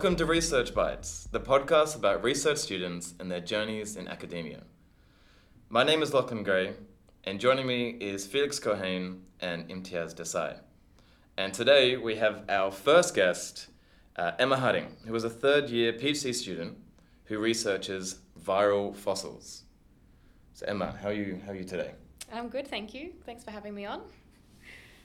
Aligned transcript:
Welcome 0.00 0.16
to 0.16 0.24
Research 0.24 0.74
Bites, 0.74 1.28
the 1.30 1.40
podcast 1.40 1.94
about 1.94 2.24
research 2.24 2.56
students 2.56 3.12
and 3.20 3.30
their 3.30 3.42
journeys 3.42 3.96
in 3.96 4.08
academia. 4.08 4.62
My 5.68 5.84
name 5.84 6.02
is 6.02 6.14
Lachlan 6.14 6.42
Gray, 6.42 6.72
and 7.24 7.38
joining 7.38 7.66
me 7.66 7.98
is 8.00 8.26
Felix 8.26 8.58
Cohane 8.58 9.18
and 9.40 9.68
Imtiaz 9.68 10.14
Desai. 10.14 10.56
And 11.36 11.52
today 11.52 11.98
we 11.98 12.16
have 12.16 12.44
our 12.48 12.70
first 12.70 13.14
guest, 13.14 13.66
uh, 14.16 14.30
Emma 14.38 14.56
Harding, 14.56 14.96
who 15.04 15.14
is 15.14 15.24
a 15.24 15.28
third 15.28 15.68
year 15.68 15.92
PhD 15.92 16.34
student 16.34 16.78
who 17.24 17.38
researches 17.38 18.20
viral 18.42 18.96
fossils. 18.96 19.64
So 20.54 20.64
Emma, 20.64 20.96
how 21.02 21.08
are 21.08 21.12
you, 21.12 21.42
how 21.44 21.52
are 21.52 21.56
you 21.56 21.64
today? 21.64 21.90
I'm 22.32 22.48
good, 22.48 22.66
thank 22.66 22.94
you. 22.94 23.12
Thanks 23.26 23.44
for 23.44 23.50
having 23.50 23.74
me 23.74 23.84
on. 23.84 24.00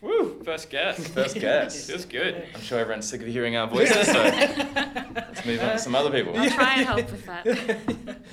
Woo! 0.01 0.41
First 0.43 0.69
guest. 0.69 1.07
First 1.13 1.35
guest. 1.35 1.87
Feels 1.89 2.05
good. 2.05 2.45
I'm 2.53 2.61
sure 2.61 2.79
everyone's 2.79 3.07
sick 3.07 3.21
of 3.21 3.27
hearing 3.27 3.55
our 3.55 3.67
voices, 3.67 4.07
so 4.07 4.21
let's 4.23 5.45
move 5.45 5.61
on 5.61 5.71
to 5.71 5.79
some 5.79 5.95
other 5.95 6.11
people. 6.11 6.37
I'll 6.37 6.49
try 6.49 6.75
and 6.75 6.85
help 6.85 7.11
with 7.11 7.25
that. 7.25 8.17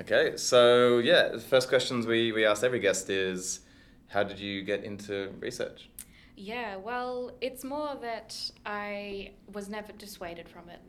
Okay, 0.00 0.38
so 0.38 0.96
yeah, 0.98 1.28
the 1.28 1.40
first 1.40 1.68
questions 1.68 2.06
we, 2.06 2.32
we 2.32 2.46
ask 2.46 2.64
every 2.64 2.80
guest 2.80 3.10
is 3.10 3.60
how 4.08 4.22
did 4.22 4.40
you 4.40 4.62
get 4.62 4.82
into 4.82 5.30
research? 5.40 5.90
Yeah, 6.36 6.76
well, 6.76 7.32
it's 7.42 7.64
more 7.64 7.94
that 8.00 8.34
I 8.64 9.32
was 9.52 9.68
never 9.68 9.92
dissuaded 9.92 10.48
from 10.48 10.70
it. 10.70 10.80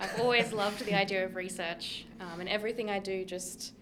I've 0.00 0.20
always 0.20 0.52
loved 0.52 0.86
the 0.86 0.94
idea 0.94 1.24
of 1.24 1.34
research, 1.34 2.06
um, 2.20 2.38
and 2.38 2.48
everything 2.48 2.90
I 2.90 3.00
do 3.00 3.24
just 3.24 3.72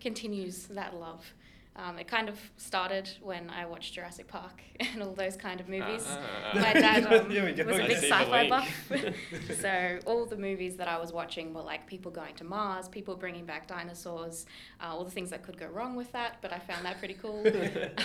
continues 0.00 0.66
that 0.68 0.94
love. 0.94 1.34
Um, 1.74 1.98
it 1.98 2.06
kind 2.06 2.28
of 2.28 2.38
started 2.58 3.08
when 3.22 3.48
I 3.48 3.64
watched 3.64 3.94
Jurassic 3.94 4.28
Park 4.28 4.62
and 4.80 5.02
all 5.02 5.14
those 5.14 5.36
kind 5.36 5.58
of 5.58 5.68
movies. 5.68 6.04
Ah. 6.06 6.50
My 6.54 6.72
dad 6.74 7.06
um, 7.12 7.30
Here 7.30 7.44
we 7.44 7.52
go. 7.52 7.64
was 7.64 7.78
a 7.78 7.86
big 7.86 7.96
sci-fi 7.96 8.48
buff, 8.48 8.92
so 9.60 9.98
all 10.04 10.26
the 10.26 10.36
movies 10.36 10.76
that 10.76 10.86
I 10.88 10.98
was 10.98 11.12
watching 11.12 11.54
were 11.54 11.62
like 11.62 11.86
people 11.86 12.10
going 12.10 12.34
to 12.36 12.44
Mars, 12.44 12.88
people 12.88 13.16
bringing 13.16 13.46
back 13.46 13.66
dinosaurs, 13.66 14.44
uh, 14.82 14.88
all 14.88 15.04
the 15.04 15.10
things 15.10 15.30
that 15.30 15.42
could 15.42 15.58
go 15.58 15.66
wrong 15.66 15.96
with 15.96 16.12
that. 16.12 16.36
But 16.42 16.52
I 16.52 16.58
found 16.58 16.84
that 16.84 16.98
pretty 16.98 17.14
cool. 17.14 17.42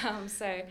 um, 0.08 0.30
so, 0.30 0.62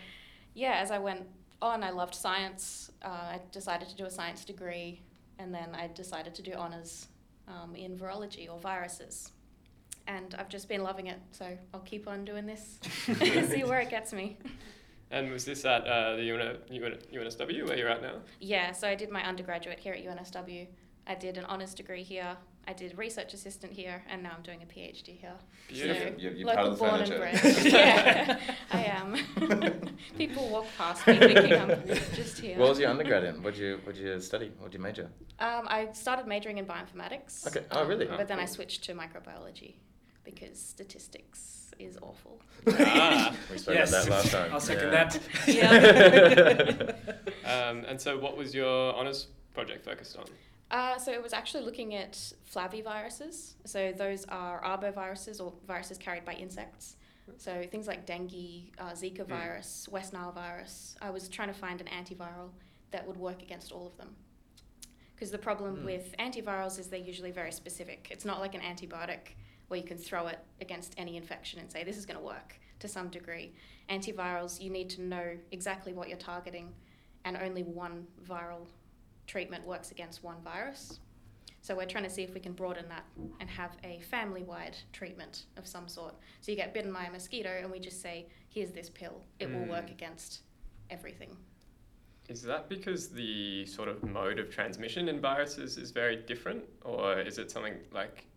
yeah, 0.55 0.79
as 0.81 0.89
I 0.89 0.97
went 0.97 1.27
on, 1.61 1.83
I 1.83 1.91
loved 1.91 2.15
science. 2.15 2.91
Uh, 3.03 3.09
I 3.09 3.41
decided 3.51 3.89
to 3.89 3.95
do 3.95 4.05
a 4.05 4.11
science 4.11 4.43
degree, 4.43 5.01
and 5.37 5.53
then 5.53 5.75
I 5.75 5.87
decided 5.87 6.33
to 6.33 6.41
do 6.41 6.53
honors 6.53 7.09
um, 7.47 7.75
in 7.75 7.95
virology 7.95 8.51
or 8.51 8.59
viruses. 8.59 9.31
And 10.07 10.33
I've 10.39 10.49
just 10.49 10.69
been 10.69 10.83
loving 10.83 11.07
it, 11.07 11.19
so 11.31 11.57
I'll 11.73 11.81
keep 11.81 12.07
on 12.07 12.23
doing 12.23 12.45
this, 12.45 12.79
see 13.49 13.63
where 13.65 13.81
it 13.81 13.89
gets 13.89 14.13
me. 14.13 14.37
And 15.11 15.31
was 15.31 15.45
this 15.45 15.65
at 15.65 15.85
uh, 15.85 16.15
the 16.15 16.23
UN, 16.23 16.57
UN, 16.69 16.97
UNSW 17.13 17.67
where 17.67 17.77
you're 17.77 17.89
at 17.89 18.01
now? 18.01 18.15
Yeah, 18.39 18.71
so 18.71 18.87
I 18.87 18.95
did 18.95 19.09
my 19.11 19.23
undergraduate 19.25 19.79
here 19.79 19.93
at 19.93 20.03
UNSW. 20.03 20.67
I 21.07 21.15
did 21.15 21.37
an 21.37 21.45
honours 21.45 21.73
degree 21.73 22.03
here. 22.03 22.35
I 22.69 22.73
did 22.73 22.97
research 22.97 23.33
assistant 23.33 23.71
here, 23.71 24.03
and 24.09 24.21
now 24.21 24.31
I'm 24.35 24.43
doing 24.43 24.61
a 24.61 24.65
PhD 24.65 25.17
here. 25.17 25.31
Beautiful. 25.69 26.19
You're- 26.19 26.37
you're 26.37 26.47
local 26.47 26.75
part 26.75 27.01
of 27.01 27.07
the 27.07 27.15
born 27.15 27.31
and 27.31 27.41
bred. 27.41 27.65
yeah, 27.73 28.39
I 28.71 28.83
am. 28.83 29.87
People 30.17 30.49
walk 30.49 30.65
past 30.77 31.07
me 31.07 31.17
thinking 31.17 31.53
I'm 31.53 31.85
just 32.13 32.39
here. 32.39 32.57
What 32.59 32.69
was 32.69 32.79
your 32.79 32.89
undergrad 32.89 33.23
in? 33.23 33.41
What 33.41 33.53
did 33.53 33.61
you 33.61 33.79
what 33.85 33.95
did 33.95 34.03
you 34.03 34.19
study? 34.19 34.51
What 34.57 34.71
did 34.71 34.77
you 34.79 34.83
major? 34.83 35.09
Um, 35.39 35.65
I 35.69 35.89
started 35.93 36.27
majoring 36.27 36.57
in 36.57 36.65
bioinformatics. 36.65 37.47
Okay. 37.47 37.65
Oh, 37.71 37.85
really? 37.85 38.05
But 38.05 38.27
then 38.27 38.39
I 38.39 38.45
switched 38.45 38.83
to 38.85 38.93
microbiology 38.93 39.75
because 40.35 40.59
statistics 40.59 41.71
is 41.79 41.97
awful. 42.01 42.41
Ah. 42.67 43.33
We 43.51 43.57
spoke 43.57 43.75
Yes. 43.75 43.89
about 43.89 44.05
that 44.05 44.11
last 44.11 44.31
time. 44.31 44.53
I'll 44.53 44.59
second 44.59 44.91
yeah. 44.91 45.09
that. 45.09 45.19
Yeah. 45.47 46.91
Um, 47.47 47.85
and 47.87 47.99
so, 47.99 48.17
what 48.19 48.35
was 48.35 48.53
your 48.53 48.93
honours 48.93 49.27
project 49.53 49.85
focused 49.85 50.17
on? 50.17 50.25
Uh, 50.69 50.97
so 50.97 51.13
it 51.13 51.23
was 51.23 51.31
actually 51.31 51.63
looking 51.63 51.95
at 51.95 52.11
flaviviruses. 52.53 53.53
So 53.65 53.93
those 53.93 54.25
are 54.25 54.61
arboviruses 54.63 55.39
or 55.39 55.53
viruses 55.65 55.97
carried 55.97 56.25
by 56.25 56.33
insects. 56.33 56.97
So 57.37 57.63
things 57.71 57.87
like 57.87 58.05
dengue, 58.05 58.73
uh, 58.79 58.91
Zika 58.91 59.19
Mm. 59.23 59.27
virus, 59.29 59.87
West 59.89 60.11
Nile 60.11 60.33
virus. 60.33 60.97
I 61.01 61.09
was 61.09 61.29
trying 61.29 61.47
to 61.47 61.53
find 61.53 61.79
an 61.79 61.87
antiviral 61.87 62.49
that 62.91 63.07
would 63.07 63.17
work 63.17 63.41
against 63.41 63.71
all 63.71 63.87
of 63.87 63.95
them. 63.97 64.15
Because 65.15 65.31
the 65.31 65.37
problem 65.37 65.77
Mm. 65.77 65.85
with 65.85 66.15
antivirals 66.19 66.77
is 66.79 66.89
they're 66.89 66.99
usually 66.99 67.31
very 67.31 67.51
specific. 67.53 68.09
It's 68.11 68.25
not 68.25 68.39
like 68.41 68.55
an 68.55 68.61
antibiotic 68.61 69.35
where 69.67 69.79
you 69.79 69.85
can 69.85 69.97
throw 69.97 70.27
it 70.27 70.39
against 70.61 70.93
any 70.97 71.17
infection 71.17 71.59
and 71.59 71.71
say 71.71 71.83
this 71.83 71.97
is 71.97 72.05
going 72.05 72.19
to 72.19 72.25
work 72.25 72.59
to 72.79 72.87
some 72.87 73.09
degree. 73.09 73.53
Antivirals, 73.89 74.61
you 74.61 74.69
need 74.69 74.89
to 74.91 75.01
know 75.01 75.37
exactly 75.51 75.93
what 75.93 76.09
you're 76.09 76.17
targeting, 76.17 76.73
and 77.25 77.37
only 77.37 77.63
one 77.63 78.05
viral 78.27 78.67
treatment 79.25 79.65
works 79.65 79.91
against 79.91 80.23
one 80.23 80.37
virus. 80.43 80.99
So 81.61 81.75
we're 81.75 81.85
trying 81.85 82.05
to 82.05 82.09
see 82.09 82.23
if 82.23 82.33
we 82.33 82.39
can 82.39 82.53
broaden 82.53 82.87
that 82.87 83.03
and 83.41 83.49
have 83.49 83.75
a 83.83 83.99
family-wide 84.09 84.77
treatment 84.93 85.45
of 85.57 85.67
some 85.67 85.89
sort. 85.89 86.15
So 86.39 86.51
you 86.51 86.55
get 86.55 86.73
bitten 86.73 86.93
by 86.93 87.05
a 87.05 87.11
mosquito, 87.11 87.59
and 87.61 87.69
we 87.69 87.79
just 87.79 88.01
say, 88.01 88.27
"Here's 88.47 88.71
this 88.71 88.89
pill. 88.89 89.25
It 89.39 89.49
will 89.49 89.65
work 89.65 89.87
Mm. 89.87 89.91
against 89.91 90.43
everything." 90.89 91.35
Is 92.29 92.41
that 92.43 92.69
because 92.69 93.09
the 93.09 93.65
sort 93.65 93.89
of 93.89 94.01
mode 94.03 94.39
of 94.39 94.49
transmission 94.49 95.09
in 95.09 95.19
viruses 95.19 95.77
is 95.77 95.91
very 95.91 96.15
different, 96.15 96.63
or 96.85 97.19
is 97.19 97.37
it 97.37 97.51
something 97.51 97.75
like 97.91 98.27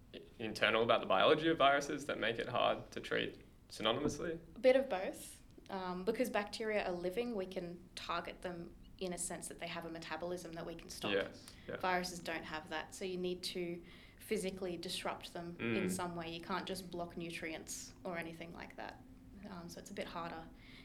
internal 0.44 0.82
about 0.82 1.00
the 1.00 1.06
biology 1.06 1.48
of 1.48 1.58
viruses 1.58 2.04
that 2.06 2.18
make 2.18 2.38
it 2.38 2.48
hard 2.48 2.78
to 2.92 3.00
treat 3.00 3.36
synonymously? 3.70 4.36
A 4.56 4.58
bit 4.60 4.76
of 4.76 4.88
both. 4.88 5.36
Um, 5.70 6.02
because 6.04 6.28
bacteria 6.28 6.84
are 6.86 6.92
living, 6.92 7.36
we 7.36 7.46
can 7.46 7.76
target 7.94 8.40
them 8.42 8.68
in 8.98 9.12
a 9.12 9.18
sense 9.18 9.46
that 9.48 9.60
they 9.60 9.68
have 9.68 9.84
a 9.86 9.88
metabolism 9.90 10.52
that 10.52 10.66
we 10.66 10.74
can 10.74 10.90
stop. 10.90 11.12
Yes. 11.12 11.26
Yeah. 11.68 11.76
Viruses 11.80 12.18
don't 12.18 12.44
have 12.44 12.68
that, 12.70 12.94
so 12.94 13.04
you 13.04 13.16
need 13.18 13.42
to 13.44 13.78
physically 14.18 14.76
disrupt 14.76 15.32
them 15.32 15.56
in 15.60 15.86
Mm. 15.86 15.90
some 15.90 16.14
way. 16.16 16.28
You 16.30 16.40
can't 16.40 16.66
just 16.66 16.90
block 16.90 17.16
nutrients 17.16 17.92
or 18.04 18.18
anything 18.18 18.52
like 18.54 18.76
that. 18.76 18.98
Um, 19.50 19.68
so 19.68 19.78
it's 19.78 19.90
a 19.90 19.94
bit 19.94 20.06
harder. 20.06 20.42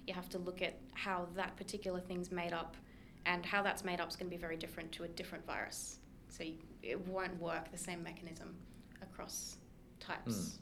You 0.07 0.13
have 0.13 0.29
to 0.29 0.37
look 0.37 0.61
at 0.61 0.77
how 0.93 1.27
that 1.35 1.55
particular 1.57 1.99
thing's 1.99 2.31
made 2.31 2.53
up, 2.53 2.77
and 3.25 3.45
how 3.45 3.61
that's 3.63 3.83
made 3.83 3.99
up 3.99 4.09
is 4.09 4.15
going 4.15 4.29
to 4.29 4.35
be 4.35 4.39
very 4.39 4.55
different 4.55 4.91
to 4.93 5.03
a 5.03 5.07
different 5.07 5.45
virus. 5.45 5.99
So 6.29 6.43
you, 6.43 6.57
it 6.83 6.99
won't 7.07 7.39
work 7.39 7.71
the 7.71 7.77
same 7.77 8.01
mechanism 8.03 8.55
across 9.15 9.57
types. 9.99 10.59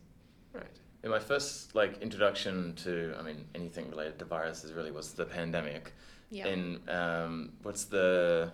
Right. 0.54 0.66
Yeah, 1.04 1.10
my 1.10 1.20
first 1.20 1.76
like 1.76 2.02
introduction 2.02 2.76
to 2.84 3.14
I 3.20 3.24
mean 3.24 3.46
anything 3.56 3.90
related 3.90 4.20
to 4.20 4.26
viruses 4.26 4.72
really 4.74 4.92
was 4.92 5.14
the 5.14 5.26
pandemic. 5.26 5.94
Yeah. 6.30 6.48
In 6.48 6.80
um, 6.88 7.54
what's 7.64 7.86
the 7.86 8.52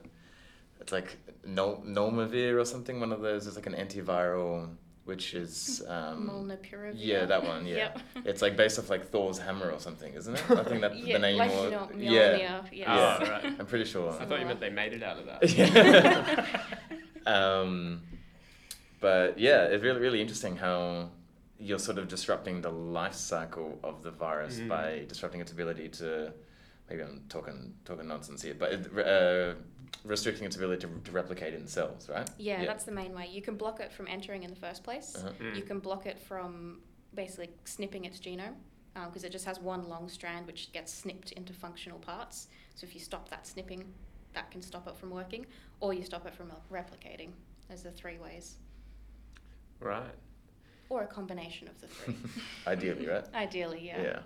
it's 0.79 0.91
like 0.91 1.17
no 1.45 1.83
Nomavir 1.85 2.59
or 2.59 2.65
something. 2.65 2.99
One 2.99 3.11
of 3.11 3.21
those 3.21 3.45
is 3.47 3.55
like 3.55 3.67
an 3.67 3.73
antiviral, 3.73 4.69
which 5.05 5.33
is 5.33 5.83
um, 5.87 6.29
Molnupiravir. 6.29 6.93
yeah 6.95 7.25
that 7.25 7.43
one 7.43 7.65
yeah. 7.67 7.75
Yep. 7.75 7.99
It's 8.25 8.41
like 8.41 8.55
based 8.57 8.79
off 8.79 8.89
like 8.89 9.09
Thor's 9.09 9.37
hammer 9.37 9.69
or 9.71 9.79
something, 9.79 10.13
isn't 10.13 10.35
it? 10.35 10.43
I 10.49 10.63
think 10.63 10.81
that's 10.81 10.97
yeah, 11.03 11.13
the 11.13 11.19
name. 11.19 11.37
like 11.37 11.51
or, 11.51 11.69
Mjol- 11.69 11.89
yeah, 11.97 12.11
Mjolnir, 12.11 12.39
yes. 12.39 12.65
Yeah. 12.71 13.17
Oh, 13.21 13.29
right. 13.29 13.45
I'm 13.59 13.65
pretty 13.65 13.85
sure. 13.85 14.11
I 14.19 14.25
thought 14.25 14.39
you 14.39 14.45
meant 14.45 14.59
they 14.61 14.69
made 14.69 14.93
it 14.93 15.03
out 15.03 15.17
of 15.19 15.25
that. 15.25 15.39
Yeah. 15.59 16.45
um, 17.35 18.01
but 18.99 19.37
yeah, 19.39 19.63
it's 19.63 19.83
really 19.83 19.99
really 20.01 20.21
interesting 20.21 20.55
how 20.57 21.09
you're 21.57 21.79
sort 21.79 21.97
of 21.97 22.07
disrupting 22.07 22.61
the 22.61 22.71
life 22.71 23.13
cycle 23.13 23.77
of 23.83 24.01
the 24.03 24.11
virus 24.11 24.59
Mm. 24.59 24.67
by 24.69 25.05
disrupting 25.07 25.41
its 25.41 25.51
ability 25.51 25.89
to. 25.89 26.33
Maybe 26.89 27.01
I'm 27.03 27.23
talking 27.29 27.73
talking 27.85 28.07
nonsense 28.07 28.41
here, 28.41 28.55
but 28.57 28.69
uh, 28.97 29.53
restricting 30.05 30.45
its 30.45 30.55
ability 30.55 30.87
to, 30.87 31.01
to 31.03 31.11
replicate 31.11 31.53
in 31.53 31.67
cells, 31.67 32.09
right? 32.09 32.27
Yeah, 32.37 32.61
Yeah. 32.61 32.65
that's 32.65 32.85
the 32.85 32.91
main 32.91 33.13
way. 33.13 33.27
You 33.31 33.41
can 33.41 33.55
block 33.57 33.79
it 33.79 33.91
from 33.91 34.07
entering 34.07 34.43
in 34.43 34.49
the 34.49 34.55
first 34.59 34.83
place. 34.83 35.15
Uh-huh. 35.15 35.29
Mm. 35.39 35.55
You 35.55 35.61
can 35.63 35.79
block 35.79 36.05
it 36.07 36.17
from 36.19 36.79
basically 37.13 37.49
snipping 37.65 38.05
its 38.05 38.19
genome 38.19 38.55
because 39.05 39.23
it 39.23 39.31
just 39.31 39.45
has 39.45 39.59
one 39.59 39.87
long 39.87 40.09
strand 40.09 40.45
which 40.47 40.71
gets 40.73 40.91
snipped 40.93 41.31
into 41.33 41.53
functional 41.53 41.99
parts. 41.99 42.47
So 42.75 42.85
if 42.87 42.93
you 42.93 42.99
stop 42.99 43.29
that 43.29 43.45
snipping, 43.47 43.83
that 44.33 44.49
can 44.51 44.61
stop 44.61 44.87
it 44.87 44.95
from 44.97 45.09
working, 45.11 45.45
or 45.79 45.93
you 45.93 46.03
stop 46.03 46.25
it 46.25 46.33
from 46.33 46.51
replicating. 46.71 47.29
There's 47.67 47.83
the 47.83 47.91
three 47.91 48.17
ways, 48.17 48.57
Right. 49.79 50.03
or 50.89 51.03
a 51.03 51.07
combination 51.07 51.67
of 51.67 51.79
the 51.81 51.87
three. 51.87 52.15
Ideally, 52.67 53.07
right? 53.07 53.25
Ideally, 53.35 53.85
yeah. 53.85 54.01
Yeah. 54.01 54.19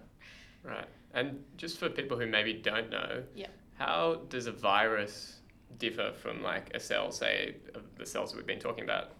Right. 0.63 0.87
And 1.13 1.43
just 1.57 1.77
for 1.77 1.89
people 1.89 2.17
who 2.17 2.25
maybe 2.25 2.53
don't 2.53 2.89
know, 2.89 3.23
Yeah. 3.35 3.47
how 3.77 4.21
does 4.29 4.47
a 4.47 4.51
virus 4.51 5.39
differ 5.77 6.11
from 6.13 6.41
like 6.41 6.71
a 6.73 6.79
cell, 6.79 7.11
say 7.11 7.55
the 7.97 8.05
cells 8.05 8.31
that 8.31 8.37
we've 8.37 8.47
been 8.47 8.59
talking 8.59 8.83
about, 8.85 9.11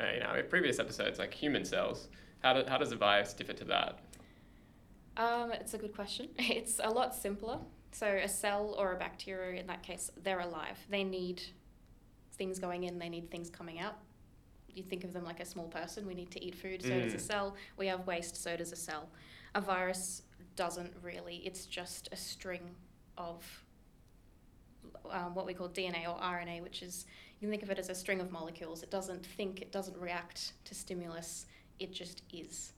uh, 0.00 0.04
you 0.14 0.20
know, 0.20 0.34
in 0.34 0.46
previous 0.48 0.78
episodes, 0.80 1.18
like 1.18 1.32
human 1.32 1.64
cells? 1.64 2.08
How, 2.42 2.52
do, 2.54 2.68
how 2.68 2.76
does 2.76 2.92
a 2.92 2.96
virus 2.96 3.32
differ 3.32 3.52
to 3.54 3.64
that? 3.66 4.00
Um, 5.16 5.52
it's 5.52 5.74
a 5.74 5.78
good 5.78 5.94
question. 5.94 6.28
It's 6.38 6.80
a 6.82 6.90
lot 6.90 7.14
simpler. 7.14 7.58
So 7.92 8.06
a 8.08 8.28
cell 8.28 8.74
or 8.76 8.92
a 8.92 8.96
bacteria, 8.98 9.60
in 9.60 9.68
that 9.68 9.84
case, 9.84 10.10
they're 10.24 10.40
alive. 10.40 10.76
They 10.90 11.04
need 11.04 11.40
things 12.32 12.58
going 12.58 12.82
in. 12.82 12.98
They 12.98 13.08
need 13.08 13.30
things 13.30 13.48
coming 13.48 13.78
out. 13.78 13.96
You 14.74 14.82
think 14.82 15.04
of 15.04 15.12
them 15.12 15.24
like 15.24 15.40
a 15.40 15.44
small 15.44 15.68
person. 15.68 16.06
We 16.06 16.14
need 16.14 16.30
to 16.32 16.44
eat 16.44 16.54
food. 16.54 16.82
So 16.82 17.00
does 17.00 17.14
a 17.14 17.18
Mm. 17.18 17.20
cell. 17.20 17.56
We 17.76 17.86
have 17.86 18.06
waste. 18.06 18.36
So 18.36 18.56
does 18.56 18.72
a 18.72 18.76
cell. 18.76 19.08
A 19.54 19.60
virus 19.60 20.22
doesn't 20.56 20.94
really. 21.02 21.36
It's 21.46 21.66
just 21.66 22.08
a 22.12 22.16
string 22.16 22.74
of 23.16 23.64
um, 25.10 25.34
what 25.34 25.46
we 25.46 25.54
call 25.54 25.68
DNA 25.68 26.06
or 26.08 26.18
RNA, 26.20 26.62
which 26.62 26.82
is 26.82 27.06
you 27.38 27.46
can 27.46 27.50
think 27.50 27.62
of 27.62 27.70
it 27.70 27.78
as 27.78 27.88
a 27.88 27.94
string 27.94 28.20
of 28.20 28.30
molecules. 28.30 28.82
It 28.82 28.90
doesn't 28.90 29.24
think, 29.24 29.60
it 29.60 29.70
doesn't 29.72 29.96
react 29.98 30.52
to 30.64 30.74
stimulus, 30.74 31.46
it 31.78 31.92
just 31.92 32.22
is. 32.32 32.72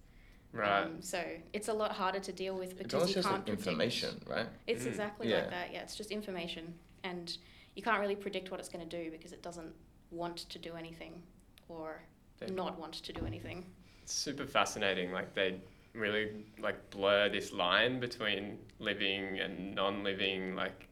Right. 0.52 0.82
Um, 0.84 1.02
so 1.02 1.22
it's 1.52 1.68
a 1.68 1.72
lot 1.72 1.92
harder 1.92 2.18
to 2.20 2.32
deal 2.32 2.56
with 2.56 2.70
It's 2.72 2.78
because 2.78 2.94
almost 2.94 3.10
you 3.10 3.14
just 3.22 3.28
can't 3.28 3.46
like 3.48 3.56
information, 3.58 4.22
right? 4.26 4.46
It's 4.66 4.84
Mm. 4.84 4.88
exactly 4.88 5.28
Yeah. 5.28 5.36
like 5.40 5.50
that. 5.50 5.72
Yeah, 5.72 5.82
it's 5.82 5.94
just 5.96 6.10
information, 6.10 6.78
and 7.04 7.36
you 7.74 7.82
can't 7.82 8.00
really 8.00 8.16
predict 8.16 8.50
what 8.50 8.58
it's 8.60 8.68
going 8.68 8.86
to 8.86 9.04
do 9.04 9.10
because 9.10 9.32
it 9.32 9.42
doesn't 9.42 9.74
want 10.10 10.36
to 10.48 10.58
do 10.58 10.74
anything 10.74 11.22
or 11.68 12.00
They- 12.38 12.46
not 12.50 12.78
want 12.78 12.94
to 12.94 13.12
do 13.12 13.24
anything. 13.26 13.66
Super 14.04 14.46
fascinating. 14.46 15.12
Like 15.12 15.34
they 15.34 15.60
really 15.94 16.44
like 16.58 16.90
blur 16.90 17.28
this 17.28 17.52
line 17.52 17.98
between 18.00 18.58
living 18.78 19.40
and 19.40 19.74
non-living. 19.74 20.54
Like 20.54 20.88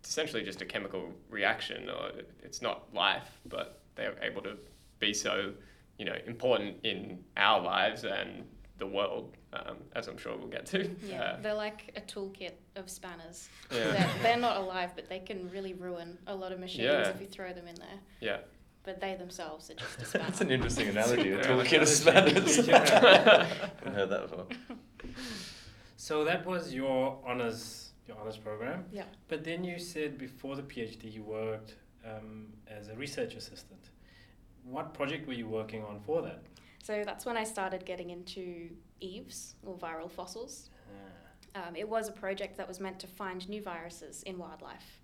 it's 0.00 0.08
essentially 0.10 0.42
just 0.42 0.60
a 0.60 0.66
chemical 0.66 1.12
reaction, 1.30 1.88
or 1.88 2.10
it's 2.42 2.60
not 2.60 2.92
life, 2.92 3.38
but 3.46 3.80
they're 3.94 4.16
able 4.22 4.42
to 4.42 4.56
be 4.98 5.14
so, 5.14 5.52
you 5.98 6.04
know, 6.04 6.16
important 6.26 6.76
in 6.84 7.22
our 7.36 7.60
lives 7.62 8.04
and 8.04 8.44
the 8.78 8.86
world, 8.86 9.36
um, 9.52 9.76
as 9.94 10.08
I'm 10.08 10.16
sure 10.18 10.36
we'll 10.36 10.48
get 10.48 10.66
to. 10.66 10.90
Yeah, 11.06 11.22
Uh, 11.22 11.40
they're 11.40 11.54
like 11.54 11.92
a 11.96 12.00
toolkit 12.00 12.52
of 12.74 12.90
spanners. 12.90 13.48
yeah. 13.70 13.92
They're, 13.92 14.10
they're 14.22 14.36
not 14.38 14.56
alive, 14.56 14.90
but 14.96 15.08
they 15.08 15.20
can 15.20 15.48
really 15.50 15.74
ruin 15.74 16.18
a 16.26 16.34
lot 16.34 16.50
of 16.50 16.58
machines 16.58 16.82
Yeah. 16.84 17.08
if 17.10 17.20
you 17.20 17.28
throw 17.28 17.52
them 17.52 17.68
in 17.68 17.76
there. 17.76 18.00
yeah. 18.20 18.38
But 18.84 19.00
they 19.00 19.14
themselves 19.14 19.70
are 19.70 19.74
just 19.74 19.98
a 20.00 20.04
spanner. 20.10 20.24
That's 20.24 20.40
an 20.40 20.50
interesting 20.50 20.88
analogy. 20.88 21.30
A 21.32 21.42
toolkit 21.44 21.82
of 21.82 21.88
spanners. 21.88 22.66
Yeah. 22.66 23.46
I've 23.86 23.94
heard 23.94 24.10
that 24.10 24.22
before. 24.30 24.46
So 25.96 26.24
that 26.24 26.44
was 26.44 26.74
your 26.74 27.16
honors, 27.24 27.92
your 28.08 28.18
honors 28.18 28.36
program. 28.36 28.84
Yeah. 28.90 29.04
But 29.28 29.44
then 29.44 29.62
you 29.62 29.78
said 29.78 30.18
before 30.18 30.56
the 30.56 30.62
PhD 30.62 31.12
you 31.12 31.22
worked 31.22 31.76
um, 32.04 32.48
as 32.66 32.88
a 32.88 32.96
research 32.96 33.34
assistant. 33.36 33.90
What 34.64 34.94
project 34.94 35.28
were 35.28 35.32
you 35.34 35.46
working 35.46 35.84
on 35.84 36.00
for 36.00 36.20
that? 36.22 36.42
So 36.82 37.04
that's 37.04 37.24
when 37.24 37.36
I 37.36 37.44
started 37.44 37.84
getting 37.86 38.10
into 38.10 38.70
EVES, 39.00 39.54
or 39.64 39.76
viral 39.76 40.10
fossils. 40.10 40.70
Ah, 41.54 41.68
Um, 41.68 41.76
it 41.76 41.88
was 41.88 42.08
a 42.08 42.12
project 42.12 42.56
that 42.56 42.66
was 42.66 42.80
meant 42.80 42.98
to 42.98 43.06
find 43.06 43.48
new 43.48 43.62
viruses 43.62 44.24
in 44.24 44.38
wildlife. 44.38 44.98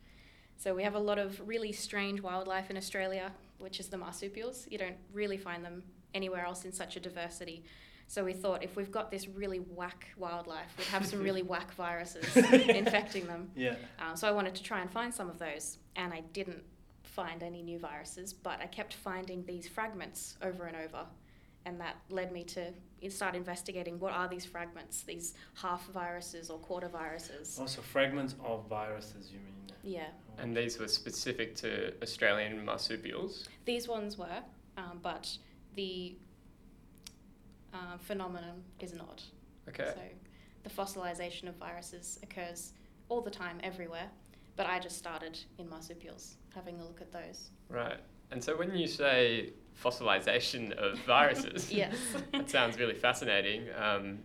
So 0.57 0.75
we 0.75 0.83
have 0.83 0.97
a 0.97 1.05
lot 1.11 1.19
of 1.21 1.41
really 1.47 1.71
strange 1.71 2.21
wildlife 2.21 2.71
in 2.71 2.77
Australia, 2.77 3.31
which 3.59 3.81
is 3.81 3.89
the 3.89 3.97
marsupials. 3.97 4.67
You 4.71 4.79
don't 4.79 4.97
really 5.13 5.37
find 5.37 5.65
them 5.65 5.83
anywhere 6.15 6.45
else 6.45 6.65
in 6.65 6.73
such 6.73 6.97
a 6.97 7.01
diversity. 7.01 7.65
So 8.07 8.25
we 8.25 8.33
thought 8.33 8.63
if 8.65 8.75
we've 8.75 8.91
got 8.91 9.11
this 9.11 9.29
really 9.29 9.59
whack 9.59 10.09
wildlife, 10.17 10.75
we'd 10.79 10.87
have 10.87 11.05
some 11.07 11.23
really 11.23 11.43
whack 11.53 11.73
viruses 11.75 12.35
infecting 12.37 13.27
them. 13.27 13.51
yeah. 13.55 13.75
Um, 13.99 14.17
so 14.17 14.27
I 14.27 14.31
wanted 14.31 14.55
to 14.55 14.63
try 14.63 14.81
and 14.81 14.91
find 14.91 15.13
some 15.13 15.29
of 15.29 15.39
those, 15.39 15.79
and 15.95 16.13
I 16.13 16.21
didn't 16.33 16.63
find 17.03 17.43
any 17.43 17.63
new 17.63 17.79
viruses, 17.79 18.33
but 18.33 18.61
I 18.63 18.67
kept 18.67 18.95
finding 18.95 19.45
these 19.45 19.69
fragments 19.69 20.37
over 20.41 20.65
and 20.65 20.77
over, 20.77 21.05
and 21.67 21.79
that 21.81 21.97
led 22.09 22.33
me 22.33 22.45
to 22.45 22.73
start 23.11 23.35
investigating 23.35 23.99
what 24.01 24.13
are 24.13 24.27
these 24.27 24.45
fragments, 24.47 25.03
these 25.03 25.35
half 25.55 25.87
viruses 25.89 26.49
or 26.49 26.59
quarter 26.59 26.89
viruses. 26.89 27.59
Also 27.61 27.83
fragments 27.83 28.35
of 28.43 28.67
viruses, 28.69 29.31
you 29.31 29.39
mean? 29.39 29.55
Yeah, 29.89 30.09
And 30.37 30.55
these 30.55 30.79
were 30.79 30.87
specific 30.87 31.57
to 31.57 31.95
Australian 32.03 32.63
marsupials. 32.63 33.49
these 33.65 33.89
ones 33.89 34.19
were, 34.19 34.41
um, 34.77 35.01
but 35.03 35.35
the 35.77 36.15
uh, 37.73 37.97
phenomenon 37.99 38.63
is 38.81 38.93
not. 38.93 39.23
Okay. 39.69 39.91
So 39.95 40.01
the 40.65 40.69
fossilization 40.71 41.49
of 41.49 41.55
viruses 41.57 42.19
occurs 42.23 42.75
all 43.09 43.23
the 43.23 43.31
time, 43.31 43.61
everywhere. 43.63 44.09
But 44.57 44.67
I 44.67 44.79
just 44.79 44.99
started 44.99 45.39
in 45.57 45.67
marsupials, 45.71 46.37
having 46.55 46.79
a 46.81 46.85
look 46.85 47.01
at 47.01 47.11
those. 47.11 47.51
Right. 47.71 47.99
And 48.31 48.45
so 48.45 48.57
when 48.59 48.75
you 48.77 48.87
say 48.89 49.53
fossilization 49.83 50.73
of 50.73 50.99
viruses, 51.07 51.73
Yes. 51.73 51.97
that 52.33 52.51
sounds 52.51 52.79
really 52.79 52.95
fascinating. 52.95 53.69
Um, 53.75 54.19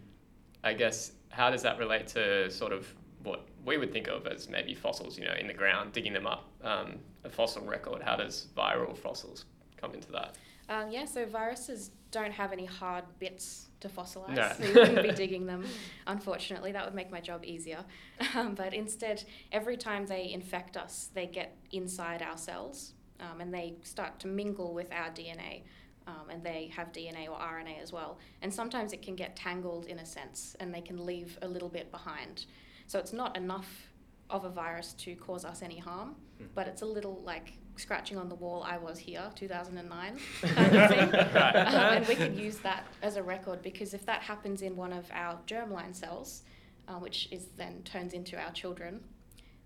I 0.62 0.74
guess 0.74 1.14
how 1.30 1.50
does 1.50 1.62
that 1.62 1.78
relate 1.80 2.08
to 2.10 2.52
sort 2.52 2.74
of 2.74 2.94
what 3.24 3.48
we 3.66 3.78
would 3.78 3.92
think 3.92 4.08
of 4.08 4.28
as 4.28 4.50
maybe 4.50 4.74
fossils, 4.74 5.18
you 5.18 5.26
know, 5.26 5.34
in 5.40 5.48
the 5.48 5.54
ground, 5.54 5.94
digging 5.94 6.14
them 6.14 6.28
up, 6.28 6.50
um, 6.64 7.00
a 7.24 7.30
fossil 7.30 7.64
record? 7.66 8.02
How 8.02 8.16
does 8.16 8.48
viral 8.58 8.98
fossils 8.98 9.46
come 9.78 9.94
into 9.94 10.12
that? 10.12 10.36
Um, 10.70 10.90
yeah, 10.90 11.06
so 11.06 11.26
viruses 11.26 11.92
don't 12.12 12.32
have 12.32 12.54
any 12.54 12.66
hard 12.66 13.04
bits 13.20 13.70
to 13.82 13.90
fossilize. 13.90 14.36
No. 14.36 14.52
So 14.58 14.66
you 14.66 14.74
wouldn't 14.74 15.04
be 15.04 15.12
digging 15.16 15.46
them, 15.46 15.66
unfortunately. 16.08 16.72
That 16.72 16.86
would 16.86 16.94
make 16.94 17.12
my 17.12 17.20
job 17.20 17.44
easier. 17.46 17.84
Um, 18.36 18.56
but 18.56 18.74
instead, 18.74 19.24
every 19.52 19.78
time 19.78 20.08
they 20.08 20.32
infect 20.32 20.76
us, 20.76 21.10
they 21.14 21.28
get 21.28 21.56
inside 21.72 22.24
our 22.24 22.38
cells 22.38 22.94
um, 23.20 23.42
and 23.42 23.54
they 23.54 23.76
start 23.84 24.20
to 24.22 24.28
mingle 24.28 24.74
with 24.74 24.92
our 24.92 25.10
DNA. 25.10 25.64
Um, 26.08 26.30
and 26.30 26.44
they 26.44 26.72
have 26.76 26.92
DNA 26.92 27.30
or 27.30 27.38
RNA 27.38 27.82
as 27.82 27.94
well. 27.94 28.18
And 28.42 28.54
sometimes 28.54 28.92
it 28.92 29.02
can 29.02 29.16
get 29.16 29.36
tangled 29.36 29.86
in 29.86 30.00
a 30.00 30.06
sense 30.06 30.56
and 30.60 30.74
they 30.74 30.82
can 30.82 31.06
leave 31.06 31.38
a 31.42 31.48
little 31.48 31.70
bit 31.70 31.92
behind. 31.92 32.46
So 32.94 33.00
it's 33.00 33.12
not 33.12 33.36
enough 33.36 33.88
of 34.30 34.46
a 34.46 34.50
virus 34.50 34.94
to 35.00 35.16
cause 35.16 35.46
us 35.46 35.64
any 35.64 35.80
harm, 35.80 36.16
Hmm. 36.38 36.46
but 36.54 36.68
it's 36.68 36.84
a 36.84 36.86
little 36.86 37.24
like 37.24 37.54
scratching 37.76 38.20
on 38.20 38.30
the 38.30 38.36
wall, 38.36 38.62
I 38.62 38.78
was 38.78 39.00
here, 39.00 39.32
2009 39.34 40.20
kind 40.44 40.76
of 40.78 40.90
thing. 40.92 41.10
Right. 41.34 41.56
Um, 41.56 41.98
and 41.98 42.08
we 42.08 42.14
could 42.14 42.36
use 42.36 42.60
that 42.60 42.86
as 43.02 43.16
a 43.16 43.24
record 43.24 43.64
because 43.64 43.96
if 43.96 44.06
that 44.06 44.22
happens 44.22 44.62
in 44.62 44.76
one 44.76 44.94
of 44.94 45.08
our 45.12 45.40
germline 45.48 45.96
cells, 45.96 46.44
uh, 46.88 46.98
which 47.00 47.30
is 47.32 47.48
then 47.58 47.82
turns 47.82 48.14
into 48.14 48.38
our 48.40 48.52
children, 48.52 49.04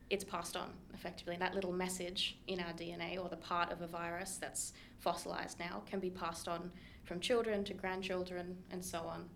it's 0.10 0.24
passed 0.24 0.56
on 0.56 0.70
effectively. 0.94 1.36
That 1.36 1.54
little 1.54 1.74
message 1.74 2.38
in 2.48 2.62
our 2.62 2.72
DNA 2.72 3.22
or 3.22 3.28
the 3.28 3.36
part 3.36 3.74
of 3.74 3.82
a 3.82 3.88
virus 3.88 4.38
that's 4.40 4.72
fossilized 5.00 5.60
now 5.60 5.84
can 5.86 6.00
be 6.00 6.10
passed 6.10 6.48
on 6.48 6.72
from 7.04 7.20
children 7.20 7.66
to 7.66 7.74
grandchildren 7.74 8.56
and 8.72 8.82
so 8.86 9.00
on. 9.00 9.28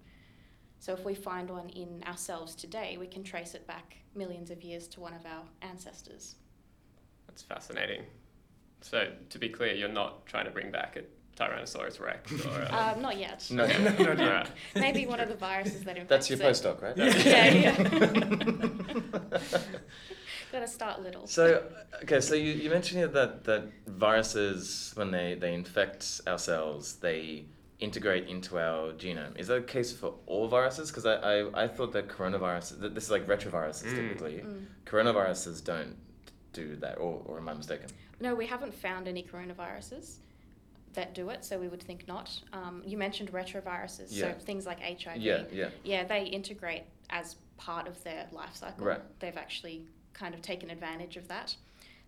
So 0.81 0.91
if 0.93 1.05
we 1.05 1.13
find 1.13 1.47
one 1.51 1.69
in 1.69 2.03
ourselves 2.07 2.55
today, 2.55 2.97
we 2.99 3.05
can 3.05 3.23
trace 3.23 3.53
it 3.53 3.67
back 3.67 3.97
millions 4.15 4.49
of 4.49 4.63
years 4.63 4.87
to 4.87 4.99
one 4.99 5.13
of 5.13 5.23
our 5.27 5.43
ancestors. 5.61 6.37
That's 7.27 7.43
fascinating. 7.43 8.01
So 8.81 9.11
to 9.29 9.37
be 9.37 9.47
clear, 9.47 9.75
you're 9.75 9.87
not 9.89 10.25
trying 10.25 10.45
to 10.45 10.51
bring 10.51 10.71
back 10.71 10.95
a 10.97 11.03
Tyrannosaurus 11.39 11.99
Rex 11.99 12.31
or 12.47 12.61
a, 12.63 12.93
Um, 12.95 13.01
not 13.03 13.15
yet. 13.19 13.47
No, 13.51 13.65
Okay. 13.65 13.83
no, 14.03 14.13
Not 14.13 14.17
yet. 14.17 14.49
Maybe 14.73 15.05
one 15.05 15.19
of 15.19 15.29
the 15.29 15.35
viruses 15.35 15.83
that 15.83 15.97
infects 15.97 16.27
That's 16.27 16.29
your 16.31 16.41
it. 16.41 16.51
postdoc, 16.51 16.81
right? 16.81 16.97
Yeah, 17.25 17.53
yeah. 17.53 17.75
Gotta 20.51 20.67
start 20.67 21.03
little. 21.03 21.27
So 21.27 21.63
okay, 22.01 22.21
so 22.21 22.33
you, 22.33 22.53
you 22.53 22.71
mentioned 22.71 22.97
here 22.97 23.07
that, 23.09 23.43
that 23.43 23.65
viruses 23.85 24.93
when 24.95 25.11
they, 25.11 25.35
they 25.35 25.53
infect 25.53 26.21
our 26.25 26.39
cells, 26.39 26.95
they 26.95 27.45
integrate 27.85 28.27
into 28.29 28.57
our 28.59 28.93
genome. 28.93 29.37
Is 29.37 29.47
that 29.47 29.55
a 29.57 29.61
case 29.61 29.91
for 29.91 30.13
all 30.27 30.47
viruses? 30.47 30.89
Because 30.89 31.05
I, 31.05 31.15
I, 31.15 31.63
I 31.63 31.67
thought 31.67 31.91
that 31.93 32.07
coronaviruses 32.07 32.79
that 32.79 32.95
this 32.95 33.05
is 33.05 33.11
like 33.11 33.27
retroviruses 33.27 33.87
Mm. 33.87 33.95
typically. 33.95 34.33
Mm. 34.45 34.65
Coronaviruses 34.85 35.63
don't 35.63 35.95
do 36.53 36.75
that, 36.77 36.97
or, 36.99 37.21
or 37.25 37.37
am 37.39 37.49
I 37.49 37.53
mistaken? 37.55 37.87
No, 38.19 38.35
we 38.35 38.45
haven't 38.45 38.73
found 38.73 39.07
any 39.07 39.23
coronaviruses 39.23 40.17
that 40.93 41.15
do 41.15 41.29
it, 41.29 41.43
so 41.43 41.57
we 41.57 41.67
would 41.69 41.81
think 41.81 42.07
not. 42.07 42.29
Um, 42.53 42.83
you 42.85 42.97
mentioned 42.97 43.31
retroviruses, 43.31 44.07
Yeah. 44.09 44.33
so 44.33 44.39
things 44.39 44.65
like 44.65 44.79
HIV. 44.79 45.17
Yeah, 45.17 45.43
yeah. 45.51 45.69
Yeah, 45.83 46.03
they 46.03 46.23
integrate 46.25 46.83
as 47.09 47.35
part 47.57 47.87
of 47.87 48.01
their 48.03 48.27
life 48.31 48.55
cycle. 48.55 48.85
Right. 48.85 49.01
They've 49.19 49.37
actually 49.37 49.85
kind 50.13 50.35
of 50.35 50.41
taken 50.41 50.69
advantage 50.69 51.17
of 51.17 51.27
that. 51.29 51.55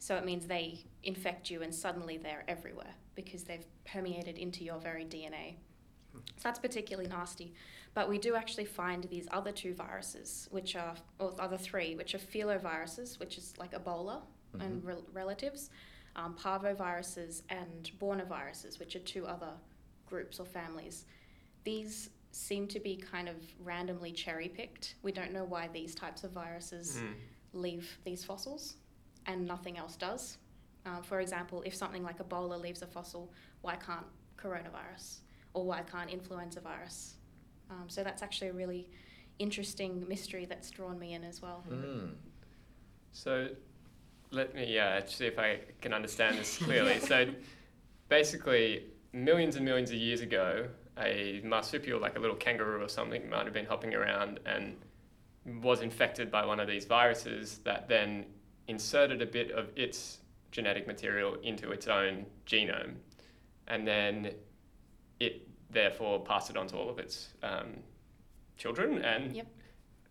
So 0.03 0.17
it 0.17 0.25
means 0.25 0.47
they 0.47 0.83
infect 1.03 1.49
you 1.49 1.61
and 1.61 1.73
suddenly 1.73 2.17
they're 2.17 2.43
everywhere 2.49 2.93
because 3.15 3.45
they've 3.45 3.65
permeated 3.85 4.37
into 4.37 4.65
your 4.65 4.77
very 4.77 5.05
DNA. 5.05 5.55
So 6.13 6.19
that's 6.43 6.59
particularly 6.59 7.07
nasty. 7.07 7.53
But 7.93 8.09
we 8.09 8.17
do 8.17 8.35
actually 8.35 8.65
find 8.65 9.05
these 9.05 9.29
other 9.31 9.53
two 9.53 9.73
viruses, 9.73 10.49
which 10.51 10.75
are, 10.75 10.95
or 11.19 11.33
other 11.39 11.55
three, 11.57 11.95
which 11.95 12.15
are 12.15 12.19
filoviruses, 12.19 13.17
which 13.17 13.37
is 13.37 13.53
like 13.57 13.71
Ebola 13.71 14.19
and 14.59 14.83
rel- 14.83 15.05
relatives, 15.13 15.69
um, 16.17 16.35
parvoviruses 16.35 17.43
and 17.47 17.89
bornaviruses, 17.97 18.79
which 18.79 18.97
are 18.97 19.05
two 19.13 19.25
other 19.25 19.53
groups 20.05 20.37
or 20.37 20.45
families. 20.45 21.05
These 21.63 22.09
seem 22.31 22.67
to 22.67 22.79
be 22.81 22.97
kind 22.97 23.29
of 23.29 23.37
randomly 23.63 24.11
cherry 24.11 24.49
picked. 24.49 24.95
We 25.01 25.13
don't 25.13 25.31
know 25.31 25.45
why 25.45 25.69
these 25.71 25.95
types 25.95 26.25
of 26.25 26.31
viruses 26.31 26.97
Mm. 26.97 27.13
leave 27.53 27.97
these 28.03 28.25
fossils 28.25 28.75
and 29.25 29.45
nothing 29.45 29.77
else 29.77 29.95
does. 29.95 30.37
Um, 30.85 31.01
for 31.01 31.19
example, 31.21 31.63
if 31.65 31.75
something 31.75 32.03
like 32.03 32.17
Ebola 32.19 32.61
leaves 32.61 32.81
a 32.81 32.87
fossil, 32.87 33.31
why 33.61 33.75
can't 33.75 34.05
coronavirus 34.37 35.19
or 35.53 35.65
why 35.65 35.81
can't 35.81 36.09
influenza 36.09 36.59
virus? 36.59 37.15
Um, 37.69 37.85
so 37.87 38.03
that's 38.03 38.21
actually 38.21 38.49
a 38.49 38.53
really 38.53 38.89
interesting 39.39 40.05
mystery 40.07 40.45
that's 40.45 40.69
drawn 40.69 40.99
me 40.99 41.13
in 41.13 41.23
as 41.23 41.41
well. 41.41 41.63
Mm. 41.69 42.11
So 43.13 43.49
let 44.31 44.53
me 44.53 44.77
uh, 44.77 45.01
see 45.05 45.25
if 45.25 45.39
I 45.39 45.59
can 45.81 45.93
understand 45.93 46.37
this 46.37 46.57
clearly. 46.63 46.99
So 46.99 47.27
basically, 48.09 48.85
millions 49.13 49.55
and 49.55 49.63
millions 49.63 49.89
of 49.91 49.97
years 49.97 50.21
ago, 50.21 50.67
a 50.99 51.41
marsupial, 51.43 51.99
like 51.99 52.17
a 52.17 52.19
little 52.19 52.35
kangaroo 52.35 52.83
or 52.83 52.89
something, 52.89 53.29
might 53.29 53.45
have 53.45 53.53
been 53.53 53.65
hopping 53.65 53.93
around 53.93 54.39
and 54.45 54.75
was 55.61 55.81
infected 55.81 56.31
by 56.31 56.45
one 56.45 56.59
of 56.59 56.67
these 56.67 56.85
viruses 56.85 57.59
that 57.63 57.87
then 57.87 58.25
inserted 58.67 59.21
a 59.21 59.25
bit 59.25 59.51
of 59.51 59.69
its 59.75 60.19
genetic 60.51 60.87
material 60.87 61.35
into 61.43 61.71
its 61.71 61.87
own 61.87 62.25
genome, 62.45 62.95
and 63.67 63.87
then 63.87 64.31
it 65.19 65.47
therefore 65.69 66.23
passed 66.23 66.49
it 66.49 66.57
on 66.57 66.67
to 66.67 66.77
all 66.77 66.89
of 66.89 66.99
its 66.99 67.29
um, 67.41 67.77
children. 68.57 68.99
And 69.03 69.35
Yep. 69.35 69.47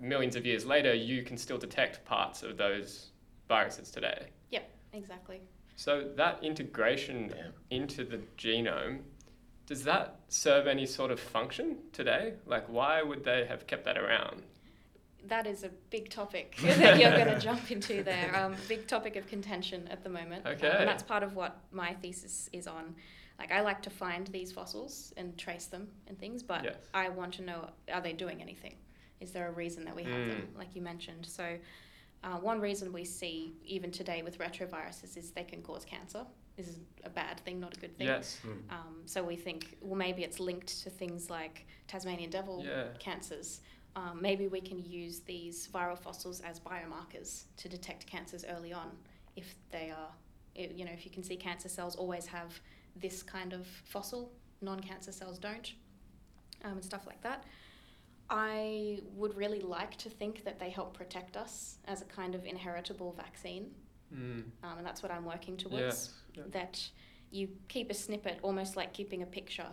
millions 0.00 0.36
of 0.36 0.44
years 0.44 0.64
later, 0.66 0.92
you 0.94 1.22
can 1.22 1.36
still 1.36 1.58
detect 1.58 2.04
parts 2.04 2.42
of 2.42 2.56
those 2.56 3.10
viruses 3.48 3.90
today. 3.90 4.28
Yep, 4.50 4.70
exactly. 4.92 5.40
So 5.76 6.10
that 6.16 6.42
integration 6.42 7.28
Damn. 7.28 7.52
into 7.70 8.04
the 8.04 8.18
genome, 8.36 9.00
does 9.66 9.84
that 9.84 10.20
serve 10.28 10.66
any 10.66 10.86
sort 10.86 11.10
of 11.10 11.20
function 11.20 11.78
today? 11.92 12.34
Like, 12.46 12.68
why 12.68 13.02
would 13.02 13.24
they 13.24 13.46
have 13.46 13.66
kept 13.66 13.84
that 13.84 13.96
around? 13.96 14.42
That 15.28 15.46
is 15.46 15.62
a 15.64 15.68
big 15.90 16.10
topic 16.10 16.56
that 16.62 16.98
you're 16.98 17.10
going 17.12 17.28
to 17.34 17.38
jump 17.38 17.70
into 17.70 18.02
there. 18.02 18.30
Um, 18.42 18.56
big 18.68 18.86
topic 18.86 19.16
of 19.16 19.26
contention 19.26 19.86
at 19.88 20.02
the 20.02 20.08
moment. 20.10 20.46
Um, 20.46 20.52
and 20.52 20.88
that's 20.88 21.02
part 21.02 21.22
of 21.22 21.36
what 21.36 21.58
my 21.70 21.92
thesis 21.94 22.48
is 22.52 22.66
on. 22.66 22.94
Like, 23.38 23.52
I 23.52 23.60
like 23.60 23.82
to 23.82 23.90
find 23.90 24.26
these 24.28 24.50
fossils 24.52 25.12
and 25.16 25.36
trace 25.38 25.66
them 25.66 25.88
and 26.08 26.18
things, 26.18 26.42
but 26.42 26.64
Yes. 26.64 26.76
I 26.94 27.08
want 27.08 27.34
to 27.34 27.42
know 27.42 27.70
are 27.92 28.00
they 28.00 28.12
doing 28.12 28.40
anything? 28.42 28.74
Is 29.20 29.30
there 29.32 29.48
a 29.48 29.52
reason 29.52 29.84
that 29.84 29.94
we 29.94 30.02
have 30.04 30.12
them, 30.28 30.48
Mm. 30.52 30.58
like 30.58 30.74
you 30.74 30.82
mentioned? 30.82 31.26
So, 31.26 31.58
uh, 32.24 32.36
one 32.38 32.60
reason 32.60 32.92
we 32.92 33.04
see 33.04 33.54
even 33.64 33.90
today 33.90 34.22
with 34.22 34.38
retroviruses 34.38 35.16
is 35.16 35.30
they 35.30 35.44
can 35.44 35.62
cause 35.62 35.84
cancer. 35.84 36.24
This 36.56 36.68
is 36.68 36.78
a 37.04 37.10
bad 37.10 37.40
thing, 37.40 37.58
not 37.60 37.76
a 37.76 37.80
good 37.80 37.96
thing. 37.96 38.06
Yes. 38.08 38.40
Um, 38.70 39.02
so 39.06 39.22
we 39.24 39.36
think, 39.36 39.76
well, 39.80 39.96
maybe 39.96 40.22
it's 40.22 40.38
linked 40.40 40.82
to 40.82 40.90
things 40.90 41.30
like 41.30 41.66
Tasmanian 41.88 42.30
devil 42.30 42.64
Yeah. 42.64 42.88
cancers. 42.98 43.60
Um, 43.94 44.18
maybe 44.22 44.48
we 44.48 44.60
can 44.60 44.78
use 44.84 45.20
these 45.20 45.68
viral 45.72 45.98
fossils 45.98 46.40
as 46.40 46.58
biomarkers 46.60 47.44
to 47.58 47.68
detect 47.68 48.06
cancers 48.06 48.44
early 48.48 48.72
on 48.72 48.90
if 49.36 49.54
they 49.70 49.90
are, 49.90 50.08
you 50.54 50.84
know, 50.84 50.92
if 50.92 51.04
you 51.04 51.10
can 51.10 51.22
see 51.22 51.36
cancer 51.36 51.68
cells 51.68 51.94
always 51.96 52.26
have 52.26 52.58
this 52.96 53.22
kind 53.22 53.52
of 53.52 53.66
fossil, 53.84 54.32
non 54.62 54.80
cancer 54.80 55.12
cells 55.12 55.38
don't, 55.38 55.74
um, 56.64 56.72
and 56.72 56.84
stuff 56.84 57.06
like 57.06 57.20
that. 57.22 57.44
I 58.30 59.00
would 59.14 59.36
really 59.36 59.60
like 59.60 59.96
to 59.98 60.08
think 60.08 60.44
that 60.44 60.58
they 60.58 60.70
help 60.70 60.94
protect 60.94 61.36
us 61.36 61.76
as 61.86 62.00
a 62.00 62.06
kind 62.06 62.34
of 62.34 62.46
inheritable 62.46 63.12
vaccine, 63.12 63.70
Mm. 64.14 64.44
um, 64.62 64.76
and 64.78 64.86
that's 64.86 65.02
what 65.02 65.10
I'm 65.10 65.24
working 65.24 65.56
towards 65.56 65.80
Yes. 65.80 66.14
Yeah. 66.34 66.42
that 66.50 66.90
you 67.30 67.48
keep 67.68 67.90
a 67.90 67.94
snippet, 67.94 68.38
almost 68.42 68.76
like 68.76 68.92
keeping 68.92 69.22
a 69.22 69.26
picture 69.26 69.70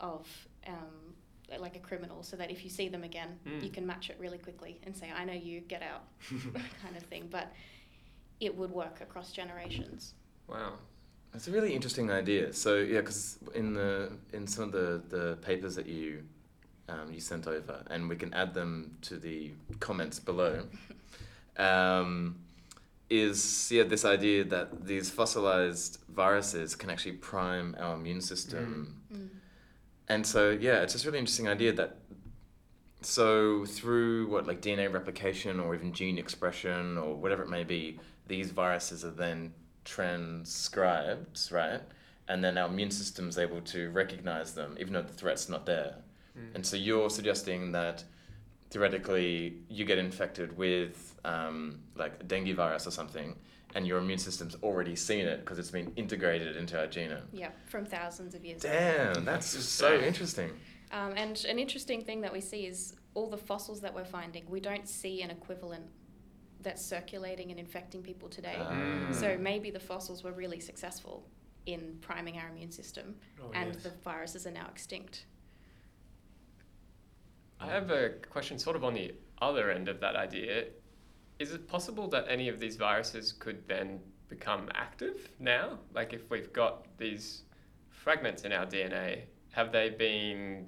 of 0.00 0.26
um, 0.66 1.14
like 1.56 1.76
a 1.76 1.80
criminal, 1.80 2.22
so 2.22 2.36
that 2.36 2.50
if 2.50 2.62
you 2.64 2.70
see 2.70 2.88
them 2.88 3.04
again, 3.04 3.38
Mm. 3.46 3.62
you 3.64 3.70
can 3.70 3.86
match 3.86 4.10
it 4.10 4.16
really 4.20 4.38
quickly 4.38 4.78
and 4.84 4.94
say, 4.96 5.10
"I 5.10 5.24
know 5.24 5.32
you, 5.32 5.60
get 5.60 5.82
out," 5.82 6.04
kind 6.82 6.96
of 6.96 7.02
thing. 7.04 7.28
But 7.30 7.52
it 8.40 8.54
would 8.56 8.70
work 8.70 9.00
across 9.00 9.32
generations. 9.32 10.14
Wow. 10.46 10.74
That's 11.32 11.48
a 11.48 11.50
really 11.50 11.74
interesting 11.74 12.10
idea. 12.10 12.52
So 12.52 12.76
yeah, 12.76 13.00
because 13.00 13.38
in 13.54 13.74
the 13.74 14.12
in 14.32 14.46
some 14.46 14.64
of 14.64 14.72
the, 14.72 15.02
the 15.08 15.36
papers 15.36 15.74
that 15.76 15.86
you 15.86 16.22
um, 16.88 17.12
you 17.12 17.20
sent 17.20 17.46
over, 17.46 17.82
and 17.90 18.08
we 18.08 18.16
can 18.16 18.32
add 18.34 18.54
them 18.54 18.96
to 19.02 19.16
the 19.18 19.52
comments 19.80 20.18
below, 20.20 20.66
um, 21.56 22.36
is 23.10 23.70
yeah 23.70 23.84
this 23.84 24.04
idea 24.04 24.44
that 24.44 24.86
these 24.86 25.10
fossilized 25.10 25.98
viruses 26.08 26.74
can 26.74 26.90
actually 26.90 27.12
prime 27.16 27.74
our 27.78 27.94
immune 27.94 28.20
system, 28.20 28.94
Mm. 29.12 29.28
And 30.08 30.26
so 30.26 30.50
yeah, 30.50 30.82
it's 30.82 30.92
just 30.92 31.04
a 31.04 31.08
really 31.08 31.18
interesting 31.18 31.48
idea 31.48 31.72
that. 31.72 31.96
So 33.00 33.64
through 33.64 34.28
what 34.28 34.48
like 34.48 34.60
DNA 34.60 34.92
replication 34.92 35.60
or 35.60 35.72
even 35.74 35.92
gene 35.92 36.18
expression 36.18 36.98
or 36.98 37.14
whatever 37.14 37.44
it 37.44 37.48
may 37.48 37.62
be, 37.62 38.00
these 38.26 38.50
viruses 38.50 39.04
are 39.04 39.12
then 39.12 39.52
transcribed, 39.84 41.50
right? 41.52 41.80
And 42.26 42.42
then 42.42 42.58
our 42.58 42.68
immune 42.68 42.90
system's 42.90 43.38
able 43.38 43.60
to 43.62 43.90
recognize 43.90 44.52
them, 44.52 44.76
even 44.80 44.92
though 44.92 45.02
the 45.02 45.12
threat's 45.12 45.48
not 45.48 45.64
there. 45.64 45.94
Mm. 46.36 46.56
And 46.56 46.66
so 46.66 46.76
you're 46.76 47.08
suggesting 47.08 47.72
that 47.72 48.04
theoretically 48.70 49.58
you 49.68 49.84
get 49.84 49.98
infected 49.98 50.56
with 50.56 51.14
um, 51.24 51.78
like 51.96 52.14
a 52.20 52.24
dengue 52.24 52.54
virus 52.54 52.86
or 52.86 52.90
something, 52.90 53.36
and 53.74 53.86
your 53.86 53.98
immune 53.98 54.18
system's 54.18 54.56
already 54.62 54.96
seen 54.96 55.26
it 55.26 55.40
because 55.40 55.58
it's 55.58 55.70
been 55.70 55.92
integrated 55.96 56.56
into 56.56 56.78
our 56.78 56.86
genome. 56.86 57.22
Yeah, 57.32 57.50
from 57.66 57.84
thousands 57.84 58.34
of 58.34 58.44
years. 58.44 58.62
Damn, 58.62 59.24
that's 59.24 59.54
just 59.54 59.74
so 59.74 59.98
interesting. 60.00 60.50
Um, 60.90 61.12
and 61.16 61.44
an 61.44 61.58
interesting 61.58 62.02
thing 62.02 62.22
that 62.22 62.32
we 62.32 62.40
see 62.40 62.66
is 62.66 62.94
all 63.14 63.28
the 63.28 63.36
fossils 63.36 63.80
that 63.82 63.94
we're 63.94 64.04
finding. 64.04 64.48
We 64.48 64.60
don't 64.60 64.88
see 64.88 65.22
an 65.22 65.30
equivalent 65.30 65.84
that's 66.62 66.84
circulating 66.84 67.50
and 67.50 67.60
infecting 67.60 68.02
people 68.02 68.28
today. 68.28 68.56
Mm. 68.58 69.14
So 69.14 69.36
maybe 69.38 69.70
the 69.70 69.80
fossils 69.80 70.24
were 70.24 70.32
really 70.32 70.60
successful 70.60 71.24
in 71.66 71.98
priming 72.00 72.38
our 72.38 72.48
immune 72.48 72.70
system, 72.70 73.14
Oh, 73.40 73.50
and 73.52 73.74
yes. 73.74 73.82
the 73.82 73.90
viruses 74.02 74.46
are 74.46 74.50
now 74.50 74.66
extinct. 74.70 75.26
I 77.60 77.66
have 77.66 77.90
a 77.90 78.10
question 78.30 78.58
sort 78.58 78.76
of 78.76 78.84
on 78.84 78.94
the 78.94 79.12
other 79.42 79.70
end 79.70 79.88
of 79.88 80.00
that 80.00 80.16
idea. 80.16 80.66
Is 81.38 81.52
it 81.52 81.68
possible 81.68 82.08
that 82.08 82.26
any 82.28 82.48
of 82.48 82.58
these 82.58 82.76
viruses 82.76 83.32
could 83.32 83.66
then 83.68 84.00
become 84.28 84.68
active 84.74 85.28
now? 85.38 85.78
Like 85.94 86.12
if 86.12 86.28
we've 86.30 86.52
got 86.52 86.86
these 86.98 87.42
fragments 87.90 88.42
in 88.42 88.52
our 88.52 88.66
DNA, 88.66 89.22
have 89.52 89.72
they 89.72 89.90
been 89.90 90.66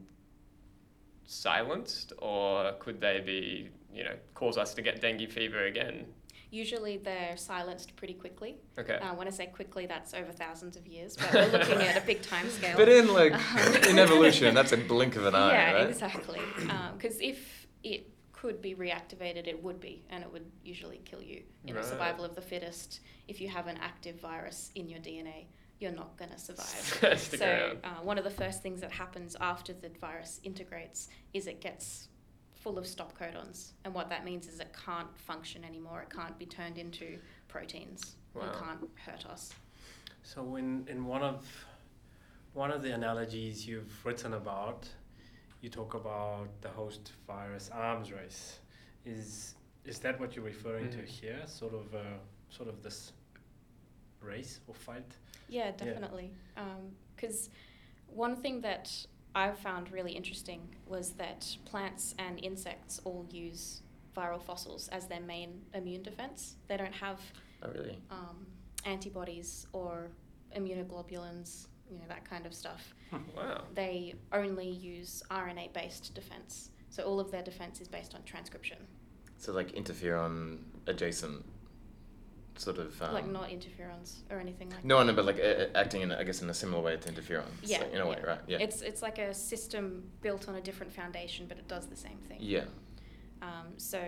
silenced 1.24 2.12
or 2.18 2.72
could 2.78 3.00
they 3.00 3.20
be, 3.24 3.68
you 3.92 4.04
know, 4.04 4.14
cause 4.34 4.58
us 4.58 4.74
to 4.74 4.82
get 4.82 5.00
dengue 5.00 5.28
fever 5.30 5.64
again? 5.66 6.06
Usually 6.52 6.96
they're 6.96 7.36
silenced 7.36 7.94
pretty 7.94 8.14
quickly. 8.14 8.56
Okay. 8.76 8.96
Uh, 8.96 9.14
when 9.14 9.28
I 9.28 9.30
say 9.30 9.46
quickly, 9.46 9.86
that's 9.86 10.14
over 10.14 10.32
thousands 10.32 10.76
of 10.76 10.84
years, 10.84 11.16
but 11.16 11.32
we're 11.32 11.58
looking 11.58 11.78
at 11.78 11.96
a 11.96 12.04
big 12.04 12.22
time 12.22 12.50
scale. 12.50 12.76
But 12.76 12.88
in 12.88 13.12
like 13.12 13.32
Um, 13.34 13.74
in 13.88 13.98
evolution, 14.00 14.52
that's 14.54 14.72
a 14.72 14.76
blink 14.76 15.14
of 15.14 15.26
an 15.26 15.34
eye, 15.36 15.52
yeah, 15.52 15.72
right? 15.74 15.88
exactly. 15.88 16.40
Because 16.96 17.20
if 17.20 17.68
it 17.84 18.08
could 18.40 18.62
be 18.62 18.74
reactivated, 18.74 19.46
it 19.46 19.62
would 19.62 19.80
be, 19.80 20.02
and 20.08 20.24
it 20.24 20.32
would 20.32 20.50
usually 20.64 21.00
kill 21.04 21.22
you. 21.22 21.42
You 21.64 21.74
know, 21.74 21.80
Right. 21.80 21.88
survival 21.88 22.24
of 22.24 22.34
the 22.34 22.40
fittest. 22.40 23.00
If 23.28 23.38
you 23.40 23.48
have 23.48 23.66
an 23.66 23.76
active 23.76 24.18
virus 24.18 24.70
in 24.74 24.88
your 24.88 25.00
DNA, 25.00 25.46
you're 25.78 25.92
not 25.92 26.16
going 26.16 26.30
to 26.36 26.38
survive. 26.38 27.20
So 27.20 27.76
uh, 27.84 27.88
one 28.02 28.16
of 28.16 28.24
the 28.24 28.30
first 28.30 28.62
things 28.62 28.80
that 28.80 28.92
happens 28.92 29.36
after 29.40 29.74
the 29.74 29.90
virus 30.00 30.40
integrates 30.42 31.08
is 31.34 31.46
it 31.46 31.60
gets 31.60 32.08
full 32.54 32.78
of 32.78 32.86
stop 32.86 33.18
codons, 33.18 33.72
and 33.84 33.92
what 33.92 34.08
that 34.08 34.24
means 34.24 34.46
is 34.48 34.58
it 34.60 34.74
can't 34.86 35.14
function 35.18 35.62
anymore. 35.64 36.00
It 36.02 36.10
can't 36.10 36.38
be 36.38 36.46
turned 36.46 36.78
into 36.78 37.18
proteins. 37.48 38.16
Wow. 38.34 38.42
It 38.44 38.58
can't 38.64 38.88
hurt 39.04 39.26
us. 39.26 39.52
So 40.22 40.56
in, 40.56 40.86
in 40.88 41.04
one 41.04 41.22
of 41.22 41.46
one 42.54 42.70
of 42.70 42.82
the 42.82 42.92
analogies 42.92 43.66
you've 43.66 44.04
written 44.04 44.32
about, 44.34 44.88
you 45.60 45.68
talk 45.68 45.94
about 45.94 46.48
the 46.62 46.68
host 46.68 47.12
virus 47.26 47.70
arms 47.72 48.12
race. 48.12 48.60
Is 49.04 49.54
is 49.84 49.98
that 50.00 50.20
what 50.20 50.36
you're 50.36 50.44
referring 50.44 50.90
to 50.90 50.98
Mm. 50.98 51.06
here? 51.20 51.42
Sort 51.46 51.74
of 51.74 51.94
uh, 51.94 52.18
sort 52.50 52.68
of 52.68 52.82
this 52.82 53.12
race 54.20 54.60
or 54.66 54.74
fight? 54.74 55.06
Yeah, 55.48 55.70
definitely. 55.72 56.30
Because 57.16 57.50
one 58.06 58.36
thing 58.36 58.60
that 58.62 59.06
I 59.34 59.52
found 59.52 59.90
really 59.92 60.12
interesting 60.12 60.60
was 60.86 61.12
that 61.12 61.56
plants 61.64 62.14
and 62.18 62.38
insects 62.44 63.00
all 63.04 63.26
use 63.30 63.82
viral 64.16 64.42
fossils 64.42 64.88
as 64.88 65.06
their 65.06 65.20
main 65.20 65.62
immune 65.74 66.02
defense. 66.02 66.56
They 66.68 66.76
don't 66.76 66.94
have 66.94 67.20
Oh, 67.62 67.70
really? 67.70 67.98
um, 68.10 68.46
antibodies 68.84 69.66
or 69.72 70.10
immunoglobulins, 70.56 71.68
you 71.90 71.98
know, 71.98 72.04
that 72.08 72.24
kind 72.28 72.46
of 72.46 72.54
stuff. 72.54 72.94
Wow. 73.36 73.62
They 73.74 74.14
only 74.32 74.68
use 74.68 75.22
RNA 75.30 75.72
based 75.72 76.14
defense. 76.14 76.70
So 76.90 77.02
all 77.04 77.20
of 77.20 77.30
their 77.30 77.42
defense 77.42 77.80
is 77.80 77.88
based 77.88 78.14
on 78.14 78.22
transcription, 78.24 78.78
So 79.38 79.52
like 79.52 79.72
interferon 79.72 80.58
adjacent 80.86 81.44
sort 82.56 82.78
of. 82.78 83.00
Um, 83.02 83.14
like 83.14 83.28
not 83.28 83.48
interferons 83.48 84.20
or 84.30 84.38
anything 84.38 84.70
like 84.70 84.84
No, 84.84 85.02
no, 85.02 85.12
but 85.12 85.24
like 85.24 85.40
uh, 85.40 85.66
acting 85.74 86.02
in, 86.02 86.12
I 86.12 86.24
guess, 86.24 86.42
in 86.42 86.50
a 86.50 86.54
similar 86.54 86.82
way 86.82 86.96
to 86.96 87.12
interferon. 87.12 87.44
Yeah, 87.62 87.80
So, 87.80 87.86
in 87.86 88.00
a 88.00 88.06
way, 88.06 88.18
yeah. 88.20 88.26
right? 88.30 88.40
Yeah. 88.46 88.58
It's 88.60 88.82
it's 88.82 89.02
like 89.02 89.18
a 89.18 89.32
system 89.34 90.04
built 90.20 90.48
on 90.48 90.54
a 90.56 90.60
different 90.60 90.92
foundation, 90.92 91.46
but 91.48 91.58
it 91.58 91.68
does 91.68 91.86
the 91.86 91.96
same 91.96 92.18
thing. 92.28 92.38
yeah. 92.40 92.64
Um, 93.42 93.68
so 93.78 94.00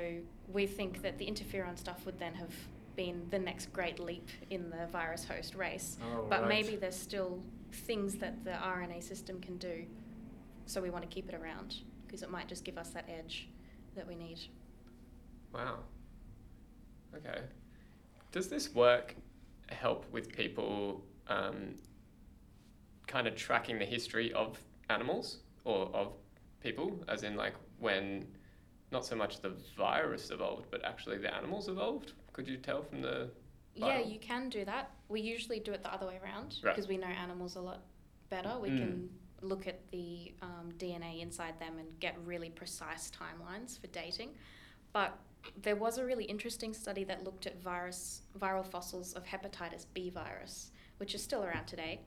we 0.53 0.67
think 0.67 1.01
that 1.03 1.17
the 1.19 1.25
interferon 1.27 1.79
stuff 1.79 2.05
would 2.05 2.19
then 2.19 2.35
have 2.35 2.53
been 2.97 3.27
the 3.31 3.39
next 3.39 3.73
great 3.73 3.99
leap 3.99 4.29
in 4.51 4.69
the 4.69 4.87
virus 4.93 5.25
host 5.25 5.55
race. 5.55 5.97
Oh, 6.03 6.27
but 6.29 6.41
right. 6.41 6.49
maybe 6.49 6.77
there's 6.77 6.95
still 6.97 7.41
things 7.73 8.17
that 8.17 8.45
the 8.45 8.52
RNA 8.52 9.02
system 9.02 9.41
can 9.41 9.57
do. 9.57 9.85
So 10.67 10.81
we 10.81 10.91
want 10.91 11.02
to 11.02 11.09
keep 11.09 11.29
it 11.29 11.35
around 11.35 11.76
because 12.07 12.23
it 12.23 12.31
might 12.31 12.49
just 12.49 12.64
give 12.64 12.79
us 12.79 12.91
that 12.91 13.09
edge 13.09 13.49
that 13.97 14.07
we 14.07 14.14
need. 14.14 14.38
Wow. 15.52 15.79
Okay. 17.14 17.43
Does 18.31 18.49
this 18.49 18.75
work 18.75 19.14
help 19.69 20.11
with 20.11 20.33
people 20.33 21.05
um, 21.29 21.76
kind 23.07 23.26
of 23.26 23.37
tracking 23.37 23.79
the 23.79 23.85
history 23.85 24.33
of 24.33 24.59
animals 24.88 25.38
or 25.64 25.91
of 25.95 26.12
people, 26.61 27.05
as 27.09 27.23
in 27.23 27.37
like 27.37 27.55
when 27.79 28.26
not 28.91 29.05
so 29.05 29.17
much 29.17 29.41
the 29.41 29.55
virus 29.76 30.31
evolved, 30.31 30.67
but 30.71 30.85
actually 30.85 31.19
the 31.19 31.35
animals 31.35 31.69
evolved? 31.69 32.12
Could 32.33 32.49
you 32.49 32.57
tell 32.57 32.83
from 32.83 33.02
the 33.02 33.31
Yeah, 33.75 34.00
you 34.00 34.19
can 34.19 34.49
do 34.49 34.64
that. 34.64 34.91
We 35.12 35.21
usually 35.21 35.61
do 35.61 35.73
it 35.73 35.83
the 35.83 35.92
other 35.92 36.07
way 36.07 36.19
around 36.25 36.57
Right. 36.62 36.75
because 36.75 36.88
we 36.88 36.97
know 36.97 37.07
animals 37.07 37.54
a 37.57 37.61
lot 37.61 37.83
better. 38.31 38.59
We 38.59 38.71
Mm. 38.71 38.78
can 38.78 39.19
look 39.42 39.66
at 39.66 39.90
the 39.90 40.33
um, 40.40 40.73
DNA 40.78 41.21
inside 41.21 41.59
them 41.61 41.78
and 41.78 41.88
get 42.00 42.16
really 42.25 42.50
precise 42.50 43.11
timelines 43.11 43.78
for 43.78 43.88
dating. 43.88 44.35
But 44.92 45.19
there 45.57 45.76
was 45.76 45.99
a 45.99 46.04
really 46.04 46.25
interesting 46.25 46.73
study 46.73 47.04
that 47.04 47.25
looked 47.25 47.47
at 47.47 47.61
virus 47.61 48.23
viral 48.38 48.64
fossils 48.64 49.12
of 49.14 49.25
hepatitis 49.25 49.87
B 49.92 50.11
virus, 50.11 50.71
which 50.99 51.14
is 51.14 51.23
still 51.23 51.42
around 51.45 51.66
today, 51.66 52.00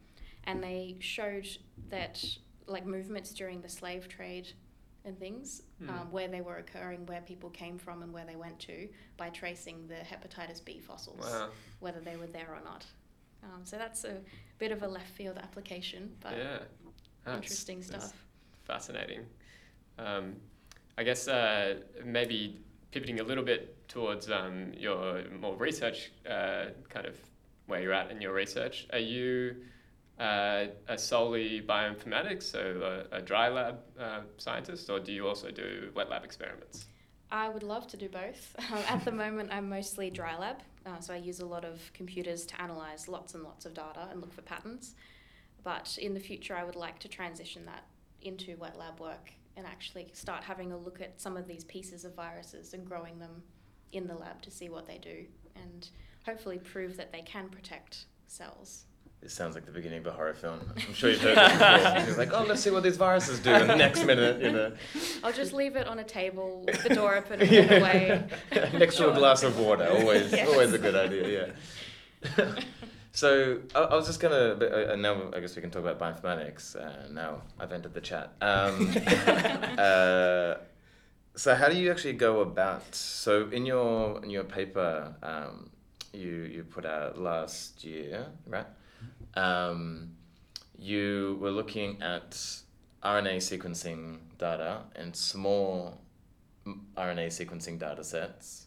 and 0.45 0.63
they 0.63 0.95
showed 0.99 1.47
that 1.89 2.23
like 2.67 2.85
movements 2.85 3.31
during 3.33 3.61
the 3.61 3.69
slave 3.69 4.07
trade 4.07 4.53
and 5.05 5.17
things 5.19 5.61
Mm. 5.81 5.89
um, 5.89 6.11
where 6.11 6.27
they 6.27 6.41
were 6.41 6.57
occurring, 6.57 7.05
where 7.05 7.21
people 7.21 7.49
came 7.49 7.77
from, 7.77 8.01
and 8.01 8.11
where 8.13 8.25
they 8.25 8.35
went 8.35 8.59
to 8.61 8.89
by 9.17 9.29
tracing 9.29 9.87
the 9.87 9.95
hepatitis 9.95 10.63
B 10.63 10.79
fossils 10.79 11.19
Wow. 11.25 11.49
whether 11.79 11.99
they 11.99 12.17
were 12.17 12.27
there 12.27 12.53
or 12.53 12.61
not. 12.63 12.85
Um, 13.43 13.61
so 13.65 13.77
that's 13.77 14.03
a 14.05 14.21
bit 14.57 14.71
of 14.71 14.81
a 14.83 14.87
left 14.87 15.09
field 15.11 15.37
application, 15.37 16.15
but 16.19 16.35
yeah. 16.35 16.59
That's- 17.23 17.37
interesting 17.37 17.81
stuff. 17.83 18.13
Fascinating. 18.63 19.25
Um, 19.97 20.35
I 20.97 21.03
guess 21.03 21.27
uh, 21.27 21.81
maybe 22.03 22.61
pivoting 22.91 23.19
a 23.19 23.23
little 23.23 23.43
bit 23.43 23.87
towards 23.87 24.29
um, 24.31 24.73
your 24.73 25.23
more 25.31 25.55
research 25.57 26.11
uh, 26.29 26.67
kind 26.89 27.05
of 27.05 27.15
where 27.67 27.81
you're 27.81 27.93
at 27.93 28.11
in 28.11 28.21
your 28.21 28.33
research. 28.33 28.87
Are 28.93 28.99
you 28.99 29.55
uh, 30.19 30.67
solely 30.97 31.61
bioinformatics, 31.61 32.43
so 32.43 33.05
a, 33.11 33.17
a 33.17 33.21
dry 33.21 33.49
lab 33.49 33.79
uh, 33.99 34.21
scientist, 34.37 34.89
or 34.89 34.99
do 34.99 35.11
you 35.11 35.27
also 35.27 35.51
do 35.51 35.91
wet 35.95 36.09
lab 36.09 36.23
experiments? 36.23 36.85
I 37.31 37.49
would 37.49 37.63
love 37.63 37.87
to 37.87 37.97
do 37.97 38.09
both. 38.09 38.55
Um, 38.71 38.83
at 38.87 39.05
the 39.05 39.11
moment, 39.11 39.49
I'm 39.51 39.69
mostly 39.69 40.09
dry 40.09 40.37
lab, 40.37 40.57
uh, 40.85 40.99
so 40.99 41.13
I 41.13 41.17
use 41.17 41.39
a 41.39 41.45
lot 41.45 41.65
of 41.65 41.79
computers 41.93 42.45
to 42.47 42.61
analyze 42.61 43.07
lots 43.07 43.33
and 43.33 43.43
lots 43.43 43.65
of 43.65 43.73
data 43.73 44.07
and 44.09 44.21
look 44.21 44.33
for 44.33 44.41
patterns. 44.41 44.95
But 45.63 45.97
in 46.01 46.13
the 46.13 46.19
future, 46.19 46.55
I 46.55 46.63
would 46.63 46.75
like 46.75 46.99
to 46.99 47.07
transition 47.07 47.65
that 47.65 47.85
into 48.21 48.55
wet 48.57 48.77
lab 48.77 48.99
work 48.99 49.31
and 49.57 49.65
actually 49.65 50.09
start 50.13 50.43
having 50.43 50.71
a 50.71 50.77
look 50.77 51.01
at 51.01 51.19
some 51.19 51.37
of 51.37 51.47
these 51.47 51.63
pieces 51.65 52.05
of 52.05 52.15
viruses 52.15 52.73
and 52.73 52.85
growing 52.85 53.19
them 53.19 53.43
in 53.91 54.07
the 54.07 54.15
lab 54.15 54.41
to 54.41 54.51
see 54.51 54.69
what 54.69 54.85
they 54.85 54.97
do 54.97 55.25
and 55.55 55.89
hopefully 56.25 56.57
prove 56.57 56.97
that 56.97 57.11
they 57.11 57.21
can 57.21 57.49
protect 57.49 58.05
cells. 58.27 58.85
It 59.25 59.31
sounds 59.31 59.55
like 59.55 59.65
the 59.65 59.71
beginning 59.71 59.97
of 60.01 60.05
a 60.05 60.11
horror 60.11 60.35
film. 60.35 60.59
I'm 60.75 60.93
sure 60.93 61.09
you've 61.09 61.19
heard 61.19 61.35
it 61.35 61.51
before. 61.57 62.07
You're 62.09 62.17
like, 62.17 62.31
oh, 62.31 62.45
let's 62.47 62.61
see 62.61 62.69
what 62.69 62.83
these 62.83 62.95
viruses 62.95 63.39
do. 63.39 63.49
And 63.49 63.67
the 63.67 63.75
next 63.75 64.05
minute, 64.05 64.39
you 64.39 64.51
know, 64.51 64.71
I'll 65.23 65.33
just 65.33 65.51
leave 65.51 65.75
it 65.75 65.87
on 65.87 65.97
a 65.97 66.03
table 66.03 66.63
with 66.67 66.83
the 66.83 66.93
door 66.93 67.15
open 67.15 67.41
and 67.41 67.49
walk 67.49 67.81
away. 67.81 68.27
next 68.77 68.97
to 68.97 69.09
a 69.11 69.15
glass 69.15 69.41
of 69.41 69.57
water. 69.59 69.87
Always, 69.89 70.31
Yes. 70.31 70.47
always 70.47 70.73
a 70.73 70.77
good 70.77 70.93
idea. 70.95 71.55
Yeah. 72.37 72.55
so 73.13 73.61
I, 73.73 73.79
I 73.79 73.95
was 73.95 74.05
just 74.05 74.19
gonna. 74.19 74.57
but, 74.59 74.71
uh, 74.91 74.95
now 74.95 75.31
I 75.35 75.39
guess 75.39 75.55
we 75.55 75.61
can 75.63 75.71
talk 75.71 75.83
about 75.83 75.97
bioinformatics. 75.97 76.75
Uh, 76.75 77.11
now 77.11 77.41
I've 77.59 77.71
entered 77.71 77.95
the 77.95 78.01
chat. 78.01 78.31
Um, 78.41 78.93
uh, 79.79 80.55
so 81.35 81.55
how 81.55 81.67
do 81.67 81.75
you 81.75 81.89
actually 81.89 82.13
go 82.13 82.41
about? 82.41 82.93
So 82.93 83.49
in 83.49 83.65
your 83.65 84.23
in 84.23 84.29
your 84.29 84.43
paper, 84.43 85.15
um, 85.23 85.71
you 86.13 86.43
you 86.43 86.63
put 86.63 86.85
out 86.85 87.17
last 87.19 87.83
year, 87.83 88.27
right? 88.45 88.67
Um, 89.35 90.11
you 90.77 91.37
were 91.41 91.51
looking 91.51 92.01
at 92.01 92.31
RNA 93.03 93.37
sequencing 93.37 94.17
data 94.37 94.81
and 94.95 95.15
small 95.15 96.01
RNA 96.97 97.27
sequencing 97.27 97.79
data 97.79 98.03
sets 98.03 98.65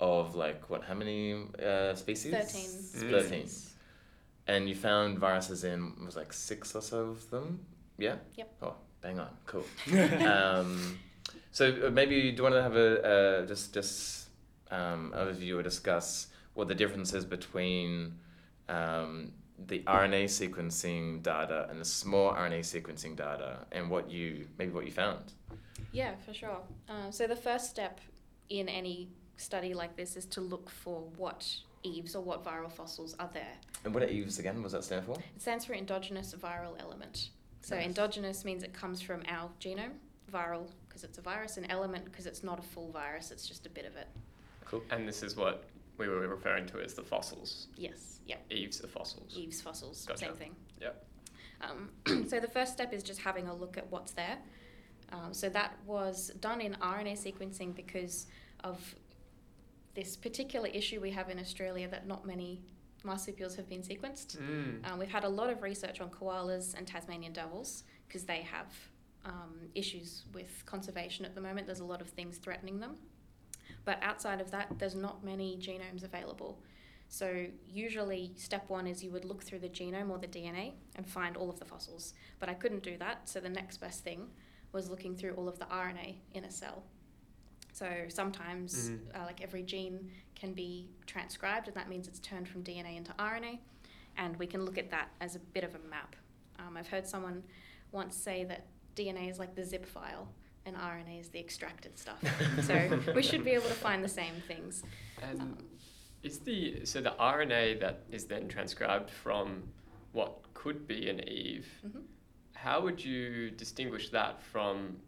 of 0.00 0.34
like 0.34 0.68
what? 0.70 0.84
How 0.84 0.94
many 0.94 1.34
uh, 1.62 1.94
species? 1.94 2.32
13 2.32 2.70
Mm. 3.04 3.10
Thirteen. 3.10 3.48
And 4.46 4.68
you 4.68 4.74
found 4.74 5.18
viruses 5.18 5.64
in 5.64 5.94
it 6.00 6.04
was 6.04 6.16
like 6.16 6.32
six 6.32 6.74
or 6.74 6.82
so 6.82 6.98
of 7.10 7.30
them. 7.30 7.60
Yeah. 7.98 8.16
Yep. 8.36 8.54
Oh, 8.62 8.74
bang 9.00 9.18
on, 9.18 9.28
cool. 9.46 9.64
um, 10.26 10.98
so 11.50 11.86
uh, 11.86 11.90
maybe 11.90 12.30
do 12.32 12.36
you 12.38 12.42
want 12.42 12.54
to 12.54 12.62
have 12.62 12.76
a 12.76 13.02
uh, 13.42 13.46
just 13.46 13.72
just 13.72 14.28
um, 14.70 15.12
overview 15.16 15.58
or 15.58 15.62
discuss 15.62 16.28
what 16.54 16.68
the 16.68 16.74
difference 16.74 17.12
is 17.14 17.24
between 17.24 18.14
um, 18.68 19.32
the 19.66 19.80
RNA 19.80 20.24
sequencing 20.24 21.22
data 21.22 21.66
and 21.70 21.80
the 21.80 21.84
small 21.84 22.32
RNA 22.32 22.60
sequencing 22.60 23.16
data, 23.16 23.58
and 23.72 23.88
what 23.90 24.10
you 24.10 24.46
maybe 24.58 24.72
what 24.72 24.84
you 24.84 24.92
found. 24.92 25.32
Yeah, 25.92 26.14
for 26.26 26.34
sure. 26.34 26.58
Uh, 26.88 27.10
so 27.10 27.26
the 27.26 27.36
first 27.36 27.70
step 27.70 28.00
in 28.50 28.68
any 28.68 29.08
study 29.36 29.74
like 29.74 29.96
this 29.96 30.16
is 30.16 30.26
to 30.26 30.40
look 30.40 30.68
for 30.70 31.02
what 31.16 31.48
EVEs 31.84 32.16
or 32.16 32.22
what 32.22 32.44
viral 32.44 32.70
fossils 32.70 33.14
are 33.18 33.30
there. 33.32 33.52
And 33.84 33.94
what 33.94 34.02
are 34.02 34.08
EVES 34.08 34.38
again? 34.38 34.56
What 34.56 34.64
does 34.64 34.72
that 34.72 34.84
stand 34.84 35.04
for? 35.06 35.16
It 35.36 35.42
stands 35.42 35.64
for 35.64 35.74
endogenous 35.74 36.34
viral 36.34 36.80
element. 36.80 37.30
So 37.60 37.76
Nice. 37.76 37.86
endogenous 37.86 38.44
means 38.44 38.62
it 38.62 38.72
comes 38.72 39.00
from 39.00 39.22
our 39.28 39.48
genome, 39.60 39.92
viral 40.32 40.66
because 40.88 41.04
it's 41.04 41.18
a 41.18 41.22
virus, 41.22 41.56
and 41.56 41.66
element 41.70 42.04
because 42.04 42.26
it's 42.26 42.42
not 42.42 42.58
a 42.58 42.62
full 42.62 42.90
virus, 42.90 43.30
it's 43.30 43.46
just 43.46 43.66
a 43.66 43.70
bit 43.70 43.84
of 43.84 43.96
it. 43.96 44.08
Cool. 44.64 44.82
And 44.90 45.06
this 45.08 45.22
is 45.22 45.36
what 45.36 45.64
we 45.98 46.08
were 46.08 46.26
referring 46.28 46.66
to 46.66 46.80
as 46.80 46.94
the 46.94 47.02
fossils. 47.02 47.68
Yes, 47.76 48.20
yep. 48.26 48.44
Eves 48.50 48.82
are 48.82 48.88
fossils. 48.88 49.36
Eve's 49.36 49.60
fossils, 49.60 50.04
Gotcha. 50.06 50.26
same 50.26 50.34
thing. 50.34 50.56
Yeah. 50.80 50.90
Um, 51.60 51.90
so 52.28 52.40
the 52.40 52.48
first 52.48 52.72
step 52.72 52.92
is 52.92 53.02
just 53.02 53.20
having 53.20 53.48
a 53.48 53.54
look 53.54 53.78
at 53.78 53.90
what's 53.90 54.12
there. 54.12 54.38
Um, 55.12 55.32
so 55.32 55.48
that 55.50 55.76
was 55.86 56.30
done 56.40 56.60
in 56.60 56.74
RNA 56.80 57.18
sequencing 57.22 57.74
because 57.74 58.26
of 58.64 58.94
this 59.94 60.16
particular 60.16 60.68
issue 60.68 61.00
we 61.00 61.10
have 61.10 61.30
in 61.30 61.38
Australia 61.38 61.86
that 61.88 62.06
not 62.06 62.26
many 62.26 62.60
marsupials 63.04 63.54
have 63.54 63.68
been 63.68 63.82
sequenced. 63.82 64.38
Mm. 64.38 64.90
Um, 64.90 64.98
we've 64.98 65.10
had 65.10 65.24
a 65.24 65.28
lot 65.28 65.50
of 65.50 65.62
research 65.62 66.00
on 66.00 66.08
koalas 66.10 66.76
and 66.76 66.86
Tasmanian 66.86 67.32
devils 67.32 67.84
because 68.08 68.24
they 68.24 68.40
have 68.42 68.72
um, 69.24 69.54
issues 69.74 70.24
with 70.32 70.64
conservation 70.66 71.24
at 71.24 71.34
the 71.34 71.40
moment. 71.40 71.66
There's 71.66 71.80
a 71.80 71.84
lot 71.84 72.00
of 72.00 72.08
things 72.08 72.38
threatening 72.38 72.80
them. 72.80 72.96
But 73.84 73.98
outside 74.02 74.40
of 74.40 74.50
that, 74.50 74.78
there's 74.78 74.94
not 74.94 75.24
many 75.24 75.56
genomes 75.56 76.04
available. 76.04 76.58
So 77.08 77.46
usually, 77.68 78.32
step 78.36 78.68
one 78.68 78.86
is 78.86 79.04
you 79.04 79.10
would 79.10 79.24
look 79.24 79.42
through 79.42 79.60
the 79.60 79.68
genome 79.68 80.10
or 80.10 80.18
the 80.18 80.26
DNA 80.26 80.72
and 80.96 81.06
find 81.06 81.36
all 81.36 81.50
of 81.50 81.58
the 81.58 81.64
fossils. 81.64 82.14
But 82.38 82.48
I 82.48 82.54
couldn't 82.54 82.82
do 82.82 82.96
that, 82.98 83.28
so 83.28 83.40
the 83.40 83.48
next 83.48 83.76
best 83.78 84.02
thing 84.02 84.30
was 84.72 84.88
looking 84.90 85.14
through 85.16 85.34
all 85.34 85.48
of 85.48 85.58
the 85.58 85.66
RNA 85.66 86.16
in 86.32 86.44
a 86.44 86.50
cell. 86.50 86.82
So 87.72 88.06
sometimes, 88.08 88.90
Mhm. 88.90 89.14
uh, 89.14 89.24
like 89.26 89.40
every 89.40 89.62
gene 89.62 90.10
can 90.34 90.52
be 90.54 90.88
transcribed, 91.06 91.68
and 91.68 91.76
that 91.76 91.88
means 91.88 92.08
it's 92.08 92.20
turned 92.20 92.48
from 92.48 92.62
DNA 92.62 92.96
into 92.96 93.12
RNA, 93.18 93.60
and 94.16 94.36
we 94.38 94.46
can 94.46 94.64
look 94.64 94.78
at 94.78 94.90
that 94.90 95.10
as 95.20 95.36
a 95.36 95.40
bit 95.40 95.64
of 95.64 95.74
a 95.74 95.78
map. 95.80 96.16
Um, 96.58 96.76
I've 96.76 96.88
heard 96.88 97.06
someone 97.06 97.42
once 97.92 98.16
say 98.16 98.44
that 98.44 98.66
DNA 98.94 99.28
is 99.28 99.38
like 99.38 99.54
the 99.54 99.64
zip 99.64 99.84
file, 99.86 100.32
and 100.66 100.76
RNA 100.76 101.20
is 101.20 101.28
the 101.28 101.38
extracted 101.38 101.98
stuff. 101.98 102.22
so 102.62 102.98
we 103.14 103.22
should 103.22 103.44
be 103.44 103.50
able 103.52 103.68
to 103.68 103.74
find 103.74 104.02
the 104.02 104.08
same 104.08 104.34
things. 104.48 104.82
And 105.22 105.40
Um, 105.40 105.58
is 106.22 106.38
the 106.40 106.84
so 106.86 107.00
the 107.00 107.14
RNA 107.20 107.80
that 107.80 108.04
is 108.10 108.24
then 108.24 108.48
transcribed 108.48 109.10
from 109.10 109.68
what 110.12 110.32
could 110.54 110.86
be 110.86 111.08
an 111.10 111.20
Eve? 111.28 111.68
Mhm. 111.86 112.02
How 112.54 112.80
would 112.80 113.04
you 113.04 113.50
distinguish 113.50 114.08
that 114.10 114.40
from, 114.42 114.98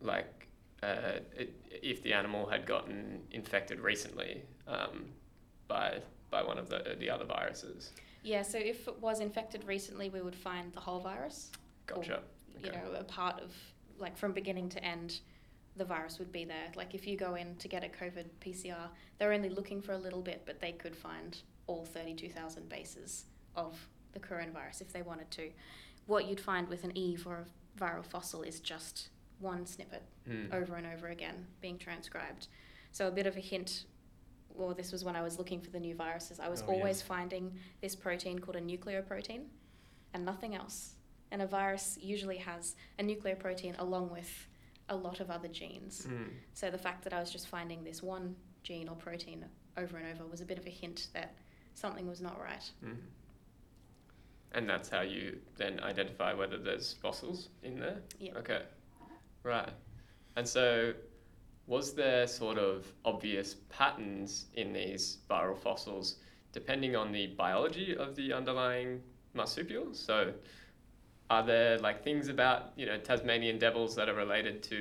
like, 0.00 0.48
uh, 0.82 1.20
it, 1.36 1.54
if 1.82 2.02
the 2.02 2.12
animal 2.12 2.46
had 2.50 2.66
gotten 2.66 3.22
infected 3.30 3.80
recently 3.80 4.42
um, 4.66 5.06
by 5.68 6.02
by 6.30 6.42
one 6.42 6.58
of 6.58 6.68
the 6.68 6.96
the 6.98 7.08
other 7.08 7.24
viruses? 7.24 7.92
Yeah, 8.22 8.42
so 8.42 8.58
if 8.58 8.86
it 8.86 9.00
was 9.00 9.20
infected 9.20 9.64
recently, 9.64 10.10
we 10.10 10.20
would 10.20 10.36
find 10.36 10.72
the 10.74 10.80
whole 10.80 11.00
virus. 11.00 11.50
Gotcha. 11.86 12.22
You 12.62 12.68
Okay. 12.68 12.78
know, 12.78 12.92
a 12.92 13.02
part 13.04 13.40
of, 13.40 13.50
like, 14.02 14.16
from 14.18 14.32
beginning 14.32 14.68
to 14.70 14.84
end, 14.84 15.20
the 15.76 15.84
virus 15.84 16.18
would 16.18 16.30
be 16.32 16.44
there. 16.44 16.70
Like, 16.76 16.94
if 16.94 17.06
you 17.06 17.16
go 17.16 17.34
in 17.36 17.56
to 17.56 17.68
get 17.68 17.82
a 17.82 17.88
COVID 17.88 18.26
PCR, 18.40 18.88
they're 19.18 19.32
only 19.32 19.48
looking 19.48 19.80
for 19.80 19.92
a 19.92 19.98
little 19.98 20.20
bit, 20.20 20.42
but 20.44 20.60
they 20.60 20.72
could 20.72 20.94
find 20.94 21.38
all 21.66 21.84
32,000 21.86 22.68
bases 22.68 23.24
of 23.56 23.88
the 24.12 24.20
coronavirus 24.20 24.82
if 24.82 24.92
they 24.92 25.00
wanted 25.02 25.30
to. 25.30 25.50
What 26.06 26.26
you'd 26.26 26.40
find 26.40 26.68
with 26.68 26.84
an 26.84 26.94
Eve 26.96 27.26
or 27.26 27.46
a 27.46 27.80
viral 27.80 28.04
fossil 28.04 28.42
is 28.42 28.60
just 28.60 29.08
one 29.38 29.64
snippet 29.66 30.02
Hmm. 30.26 30.52
over 30.52 30.76
and 30.76 30.86
over 30.86 31.08
again 31.08 31.46
being 31.60 31.78
transcribed. 31.78 32.48
So 32.92 33.08
a 33.08 33.10
bit 33.10 33.26
of 33.26 33.36
a 33.36 33.40
hint. 33.40 33.86
Well, 34.54 34.74
this 34.74 34.92
was 34.92 35.02
when 35.04 35.16
I 35.16 35.22
was 35.22 35.38
looking 35.38 35.60
for 35.60 35.70
the 35.70 35.80
new 35.80 35.94
viruses. 35.94 36.38
I 36.38 36.48
was 36.48 36.62
Oh, 36.62 36.66
always 36.66 36.98
yes. 36.98 37.02
finding 37.02 37.58
this 37.80 37.96
protein 37.96 38.38
called 38.38 38.56
a 38.56 38.60
nucleoprotein, 38.60 39.46
and 40.12 40.24
nothing 40.24 40.54
else. 40.54 40.94
And 41.32 41.40
a 41.40 41.46
virus 41.46 41.98
usually 42.00 42.36
has 42.36 42.76
a 42.98 43.02
nucleoprotein 43.02 43.74
along 43.78 44.10
with 44.10 44.30
a 44.90 44.94
lot 44.94 45.20
of 45.20 45.30
other 45.30 45.48
genes. 45.48 46.04
Hmm. 46.04 46.24
So 46.52 46.70
the 46.70 46.78
fact 46.78 47.02
that 47.04 47.14
I 47.14 47.20
was 47.20 47.32
just 47.32 47.48
finding 47.48 47.82
this 47.82 48.02
one 48.02 48.36
gene 48.62 48.86
or 48.88 48.94
protein 48.94 49.44
over 49.78 49.96
and 49.96 50.06
over 50.14 50.28
was 50.30 50.42
a 50.42 50.44
bit 50.44 50.58
of 50.58 50.66
a 50.66 50.70
hint 50.70 51.08
that 51.14 51.34
something 51.74 52.06
was 52.06 52.20
not 52.20 52.38
right. 52.38 52.70
Mhm. 52.84 52.98
And 54.52 54.68
that's 54.68 54.90
how 54.90 55.00
you 55.00 55.40
then 55.56 55.80
identify 55.80 56.34
whether 56.34 56.58
there's 56.58 56.92
fossils 56.92 57.48
in 57.62 57.80
there? 57.80 58.02
Yeah. 58.18 58.36
Okay. 58.36 58.66
Right. 59.42 59.72
And 60.36 60.46
so, 60.46 60.92
was 61.66 61.94
there 61.94 62.26
sort 62.26 62.58
of 62.58 62.92
obvious 63.06 63.54
patterns 63.70 64.46
in 64.54 64.74
these 64.74 65.18
viral 65.30 65.56
fossils 65.56 66.18
depending 66.52 66.94
on 66.94 67.12
the 67.12 67.28
biology 67.28 67.96
of 67.96 68.14
the 68.14 68.30
underlying 68.34 69.02
marsupial. 69.34 69.94
So, 69.94 70.34
are 71.32 71.42
there 71.52 71.78
like 71.78 72.04
things 72.04 72.28
about 72.28 72.72
you 72.76 72.84
know 72.86 72.98
Tasmanian 72.98 73.58
devils 73.58 73.96
that 73.96 74.06
are 74.10 74.14
related 74.14 74.62
to 74.64 74.78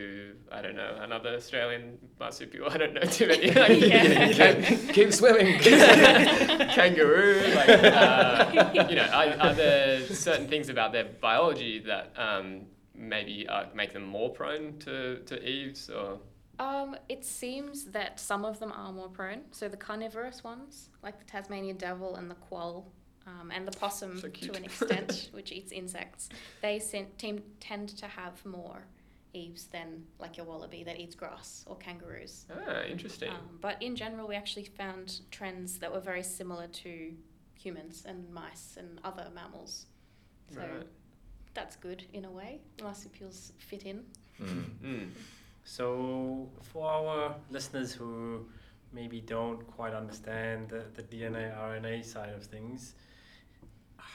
I 0.51 0.61
don't 0.61 0.75
know 0.75 0.97
another 1.07 1.29
Australian 1.35 1.97
marsupial? 2.19 2.67
I 2.75 2.77
don't 2.81 2.93
know 2.93 3.01
too 3.19 3.27
many. 3.27 3.51
Like, 3.51 3.79
Yeah. 3.79 4.33
can- 4.33 4.93
Keep 4.97 5.13
swimming. 5.13 5.59
kangaroo. 6.77 7.41
Like, 7.55 7.69
uh, 7.69 8.85
you 8.89 8.95
know, 8.95 9.07
are, 9.19 9.29
are 9.45 9.53
there 9.53 10.01
certain 10.07 10.47
things 10.47 10.67
about 10.69 10.91
their 10.91 11.05
biology 11.21 11.79
that 11.79 12.11
um, 12.17 12.61
maybe 12.95 13.47
uh, 13.47 13.65
make 13.73 13.93
them 13.93 14.03
more 14.03 14.29
prone 14.29 14.77
to, 14.79 15.19
to 15.29 15.35
EVEs 15.37 15.89
or? 15.89 16.19
Um, 16.59 16.95
it 17.09 17.23
seems 17.25 17.85
that 17.85 18.19
some 18.19 18.45
of 18.45 18.59
them 18.59 18.71
are 18.71 18.91
more 18.91 19.09
prone. 19.09 19.41
So 19.51 19.67
the 19.67 19.77
carnivorous 19.77 20.43
ones, 20.43 20.89
like 21.01 21.17
the 21.17 21.25
Tasmanian 21.25 21.77
devil 21.77 22.15
and 22.17 22.29
the 22.29 22.35
quoll, 22.35 22.91
um, 23.27 23.51
and 23.51 23.67
the 23.67 23.71
possum 23.71 24.19
So 24.19 24.29
to 24.29 24.53
an 24.53 24.65
extent, 24.65 25.29
which 25.31 25.51
eats 25.51 25.71
insects, 25.71 26.29
they 26.61 26.79
sen- 26.79 27.11
team, 27.17 27.41
tend 27.59 27.89
to 27.89 28.07
have 28.07 28.43
more 28.45 28.83
EVEs 29.33 29.67
than 29.71 30.03
like 30.19 30.37
your 30.37 30.45
wallaby 30.45 30.83
that 30.83 30.99
eats 30.99 31.15
grass 31.15 31.63
or 31.67 31.77
kangaroos. 31.77 32.45
Ah, 32.67 32.83
interesting. 32.83 33.29
Um, 33.29 33.59
but 33.61 33.81
in 33.81 33.95
general, 33.95 34.27
we 34.27 34.35
actually 34.35 34.65
found 34.65 35.21
trends 35.31 35.79
that 35.79 35.91
were 35.91 35.99
very 35.99 36.23
similar 36.23 36.67
to 36.67 37.13
humans 37.53 38.03
and 38.07 38.29
mice 38.33 38.75
and 38.77 38.99
other 39.03 39.27
mammals. 39.33 39.85
So 40.53 40.59
right. 40.59 40.87
that's 41.53 41.75
good 41.75 42.03
in 42.13 42.25
a 42.25 42.31
way. 42.31 42.59
Marsupials 42.81 43.53
fit 43.57 43.83
in. 43.83 44.03
Mm. 44.41 44.65
Mm. 44.83 45.09
So, 45.63 46.49
for 46.63 46.89
our 46.89 47.35
listeners 47.49 47.93
who 47.93 48.45
maybe 48.91 49.21
don't 49.21 49.65
quite 49.67 49.93
understand 49.93 50.69
the, 50.69 50.83
the 50.95 51.03
DNA 51.03 51.55
RNA 51.57 52.03
side 52.03 52.33
of 52.33 52.43
things, 52.43 52.95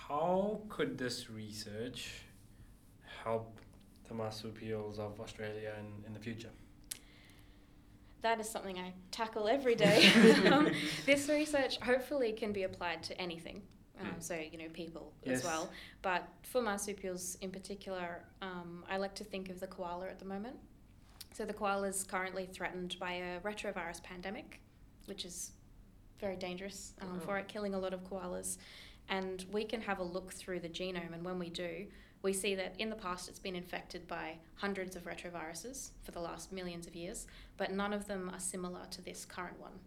how 0.08 0.60
could 0.68 0.98
this 0.98 1.30
research 1.30 2.22
help 3.24 3.60
the 4.08 4.14
marsupials 4.14 4.98
of 4.98 5.20
Australia 5.20 5.72
in, 5.78 6.06
in 6.06 6.12
the 6.12 6.20
future? 6.20 6.50
That 8.22 8.40
is 8.40 8.48
something 8.48 8.78
I 8.78 8.92
tackle 9.10 9.48
every 9.48 9.74
day. 9.74 10.10
um, 10.52 10.70
this 11.06 11.28
research 11.28 11.78
hopefully 11.80 12.32
can 12.32 12.52
be 12.52 12.62
applied 12.62 13.02
to 13.04 13.20
anything. 13.20 13.62
Um, 14.00 14.06
Hmm. 14.06 14.20
So, 14.20 14.34
you 14.34 14.58
know, 14.58 14.68
people 14.72 15.12
Yes. 15.24 15.38
as 15.38 15.44
well. 15.44 15.70
But 16.02 16.28
for 16.42 16.60
marsupials 16.60 17.36
in 17.40 17.50
particular, 17.50 18.24
um, 18.42 18.84
I 18.88 18.98
like 18.98 19.14
to 19.16 19.24
think 19.24 19.48
of 19.48 19.58
the 19.58 19.66
koala 19.66 20.06
at 20.08 20.18
the 20.18 20.24
moment. 20.24 20.56
So, 21.32 21.44
the 21.44 21.54
koala 21.54 21.88
is 21.88 22.04
currently 22.04 22.46
threatened 22.46 22.96
by 23.00 23.12
a 23.14 23.40
retrovirus 23.40 24.02
pandemic, 24.02 24.60
which 25.06 25.24
is 25.24 25.52
very 26.20 26.36
dangerous 26.36 26.92
um, 27.00 27.14
Wow. 27.14 27.24
for 27.24 27.38
it, 27.38 27.48
killing 27.48 27.74
a 27.74 27.78
lot 27.78 27.92
of 27.94 28.04
koalas. 28.04 28.58
And 29.08 29.44
we 29.52 29.64
can 29.64 29.80
have 29.82 29.98
a 29.98 30.02
look 30.02 30.32
through 30.32 30.60
the 30.60 30.68
genome, 30.68 31.12
and 31.12 31.24
when 31.24 31.38
we 31.38 31.48
do, 31.50 31.86
we 32.22 32.32
see 32.32 32.54
that 32.56 32.74
in 32.78 32.90
the 32.90 32.96
past 32.96 33.28
it's 33.28 33.38
been 33.38 33.54
infected 33.54 34.08
by 34.08 34.38
hundreds 34.56 34.96
of 34.96 35.04
retroviruses 35.04 35.90
for 36.02 36.10
the 36.10 36.20
last 36.20 36.50
millions 36.50 36.86
of 36.86 36.96
years, 36.96 37.26
but 37.56 37.70
none 37.72 37.92
of 37.92 38.06
them 38.08 38.30
are 38.34 38.40
similar 38.40 38.84
to 38.90 39.02
this 39.02 39.24
current 39.24 39.58
one. 39.60 39.78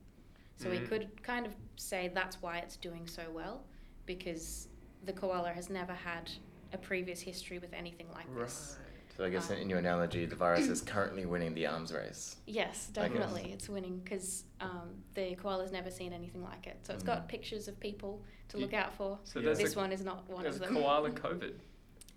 So 0.55 0.69
we 0.69 0.79
Mm. 0.79 0.88
could 0.88 1.23
kind 1.23 1.45
of 1.45 1.55
say 1.75 2.08
that's 2.10 2.41
why 2.41 2.60
it's 2.60 2.77
doing 2.77 3.08
so 3.08 3.29
well, 3.32 3.65
because 4.05 4.67
the 5.03 5.13
koala 5.13 5.51
has 5.51 5.69
never 5.69 5.93
had 5.93 6.32
a 6.71 6.77
previous 6.77 7.19
history 7.21 7.60
with 7.60 7.73
anything 7.73 8.10
like 8.12 8.27
Right. 8.29 8.45
this. 8.45 8.77
So 9.19 9.25
I 9.25 9.29
guess 9.29 9.49
in, 9.49 9.58
in 9.58 9.69
your 9.69 9.79
analogy, 9.79 10.25
the 10.25 10.38
virus 10.38 10.69
is 10.69 10.79
currently 10.93 11.25
winning 11.25 11.53
the 11.53 11.67
arms 11.67 11.91
race. 11.91 12.38
Yes, 12.47 12.88
definitely, 12.93 13.51
it's 13.51 13.67
winning 13.67 13.99
because 14.01 14.45
um, 14.62 14.91
the 15.13 15.36
koala's 15.36 15.73
never 15.73 15.91
seen 15.91 16.13
anything 16.13 16.41
like 16.41 16.67
it. 16.67 16.77
So 16.84 16.93
it's 16.93 17.03
Mm. 17.03 17.08
got 17.08 17.27
pictures 17.27 17.67
of 17.67 17.77
people 17.82 18.23
to 18.47 18.58
You- 18.58 18.63
look 18.63 18.73
out 18.73 18.93
for. 18.93 19.19
So 19.25 19.41
Yeah. 19.41 19.55
This 19.55 19.75
a, 19.75 19.77
one 19.77 19.91
is 19.91 20.05
not 20.05 20.29
one 20.29 20.45
of 20.45 20.58
them. 20.58 20.73
koala 20.73 21.12
COVID. 21.25 21.51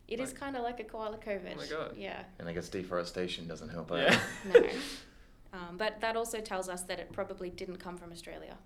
It 0.06 0.20
is 0.20 0.30
like- 0.30 0.38
kind 0.38 0.54
of 0.56 0.62
like 0.62 0.78
a 0.78 0.84
koala 0.84 1.18
COVID. 1.18 1.54
Oh 1.54 1.56
my 1.56 1.66
God. 1.66 1.96
Yeah. 1.96 2.22
And 2.38 2.48
I 2.48 2.52
guess 2.52 2.68
deforestation 2.68 3.48
doesn't 3.48 3.70
help 3.70 3.90
Yeah. 3.90 4.14
out. 4.14 4.20
No. 4.54 4.68
um, 5.58 5.76
but 5.76 6.00
that 6.02 6.14
also 6.14 6.40
tells 6.40 6.68
us 6.68 6.84
that 6.84 7.00
it 7.00 7.10
probably 7.12 7.50
didn't 7.50 7.78
come 7.78 7.96
from 7.96 8.12
Australia. 8.12 8.56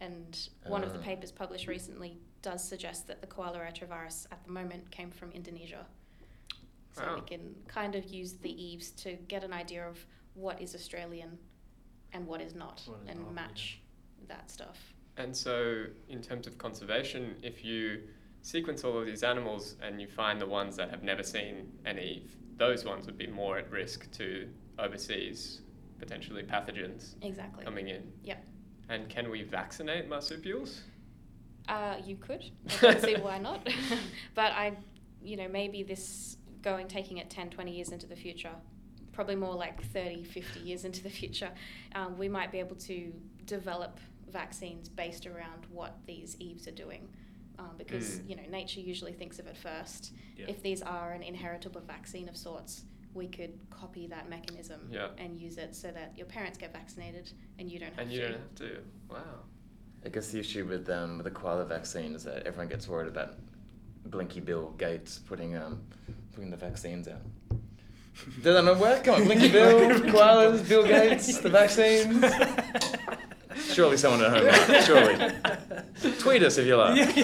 And 0.00 0.48
one 0.68 0.84
of 0.84 0.92
the 0.92 1.00
Ah. 1.00 1.10
papers 1.10 1.32
published 1.32 1.66
recently 1.66 2.18
does 2.40 2.62
suggest 2.62 3.08
that 3.08 3.20
the 3.20 3.26
koala 3.26 3.58
retrovirus 3.58 4.26
at 4.30 4.44
the 4.44 4.52
moment 4.52 4.92
came 4.92 5.10
from 5.10 5.32
Indonesia. 5.32 5.86
So 6.96 7.14
we 7.16 7.20
can 7.22 7.54
kind 7.66 7.94
of 7.94 8.04
use 8.06 8.34
the 8.34 8.50
EVEs 8.50 8.90
to 9.02 9.14
get 9.28 9.42
an 9.44 9.52
idea 9.52 9.86
of 9.86 10.04
what 10.34 10.60
is 10.60 10.74
Australian 10.74 11.38
and 12.12 12.26
what 12.26 12.40
is 12.40 12.54
not 12.54 12.82
What 12.86 13.00
is 13.04 13.10
and 13.10 13.20
not, 13.20 13.28
yeah. 13.28 13.34
match 13.34 13.80
that 14.28 14.50
stuff. 14.50 14.78
And 15.16 15.36
so, 15.36 15.84
in 16.08 16.22
terms 16.22 16.46
of 16.46 16.58
conservation, 16.58 17.36
if 17.42 17.64
you 17.64 18.02
sequence 18.42 18.84
all 18.84 18.98
of 18.98 19.06
these 19.06 19.22
animals 19.22 19.76
and 19.82 20.00
you 20.00 20.06
find 20.08 20.40
the 20.40 20.46
ones 20.46 20.76
that 20.76 20.90
have 20.90 21.02
never 21.02 21.22
seen 21.22 21.72
an 21.84 21.98
eve, 21.98 22.36
those 22.56 22.84
ones 22.84 23.06
would 23.06 23.18
be 23.18 23.26
more 23.26 23.58
at 23.58 23.70
risk 23.70 24.10
to 24.12 24.48
overseas 24.78 25.60
potentially 25.98 26.42
pathogens 26.42 27.14
Exactly. 27.22 27.64
coming 27.64 27.88
in. 27.88 28.02
Yep. 28.24 28.44
And 28.88 29.08
can 29.08 29.30
we 29.30 29.42
vaccinate 29.42 30.08
marsupials? 30.08 30.82
Uh, 31.68 31.96
you 32.04 32.16
could. 32.16 32.44
I 32.68 32.80
don't 32.80 33.00
see 33.00 33.16
why 33.16 33.38
not. 33.38 33.66
but 34.34 34.52
I, 34.52 34.76
you 35.22 35.36
know, 35.36 35.48
maybe 35.48 35.82
this 35.82 36.36
going, 36.64 36.88
taking 36.88 37.18
it 37.18 37.30
10, 37.30 37.50
20 37.50 37.70
years 37.70 37.90
into 37.90 38.06
the 38.06 38.16
future, 38.16 38.50
probably 39.12 39.36
more 39.36 39.54
like 39.54 39.84
30, 39.92 40.24
50 40.24 40.60
years 40.60 40.84
into 40.84 41.02
the 41.02 41.10
future, 41.10 41.50
um, 41.94 42.18
we 42.18 42.28
might 42.28 42.50
be 42.50 42.58
able 42.58 42.74
to 42.76 43.12
develop 43.44 44.00
vaccines 44.32 44.88
based 44.88 45.26
around 45.26 45.66
what 45.70 45.94
these 46.06 46.36
EVEs 46.40 46.66
are 46.66 46.72
doing. 46.72 47.08
Um, 47.56 47.70
because, 47.78 48.18
Mm. 48.18 48.30
you 48.30 48.36
know, 48.36 48.42
nature 48.50 48.80
usually 48.80 49.12
thinks 49.12 49.38
of 49.38 49.46
it 49.46 49.56
first. 49.56 50.12
Yeah. 50.36 50.46
If 50.48 50.60
these 50.60 50.82
are 50.82 51.12
an 51.12 51.22
inheritable 51.22 51.82
vaccine 51.82 52.28
of 52.28 52.36
sorts, 52.36 52.84
we 53.12 53.28
could 53.28 53.60
copy 53.70 54.08
that 54.08 54.28
mechanism 54.28 54.88
Yeah. 54.90 55.10
and 55.18 55.40
use 55.40 55.56
it 55.58 55.76
so 55.76 55.92
that 55.92 56.18
your 56.18 56.26
parents 56.26 56.58
get 56.58 56.72
vaccinated 56.72 57.30
and 57.60 57.70
you 57.70 57.78
don't 57.78 57.90
have 57.90 58.00
And 58.00 58.10
you 58.12 58.22
to. 58.22 58.28
don't 58.28 58.40
have 58.40 58.54
to. 58.56 58.82
Wow. 59.08 59.44
I 60.04 60.08
guess 60.08 60.32
the 60.32 60.40
issue 60.40 60.64
with 60.66 60.90
um, 60.90 61.18
with 61.18 61.24
the 61.26 61.30
koala 61.30 61.64
vaccine 61.64 62.14
is 62.16 62.24
that 62.24 62.44
everyone 62.44 62.68
gets 62.68 62.88
worried 62.88 63.06
about 63.08 63.36
Blinky 64.06 64.40
Bill 64.40 64.70
Gates 64.72 65.20
putting 65.20 65.56
um, 65.56 65.80
putting 66.34 66.50
the 66.50 66.56
vaccines 66.56 67.08
out. 67.08 67.22
Did 68.42 68.54
that 68.54 68.64
not 68.64 68.78
work? 68.78 69.04
Come 69.04 69.16
on, 69.16 69.24
Blinky 69.24 69.48
Bill, 69.52 69.80
koalas, 70.00 70.68
Bill 70.68 70.84
Gates, 70.84 71.38
the 71.38 71.48
vaccines. 71.48 72.24
Surely 73.72 73.96
someone 73.96 74.22
at 74.24 74.30
home, 74.30 74.46
might. 74.46 74.84
surely. 74.84 76.14
Tweet 76.18 76.42
us 76.42 76.58
if 76.58 76.66
you 76.66 76.76
like. 76.76 77.16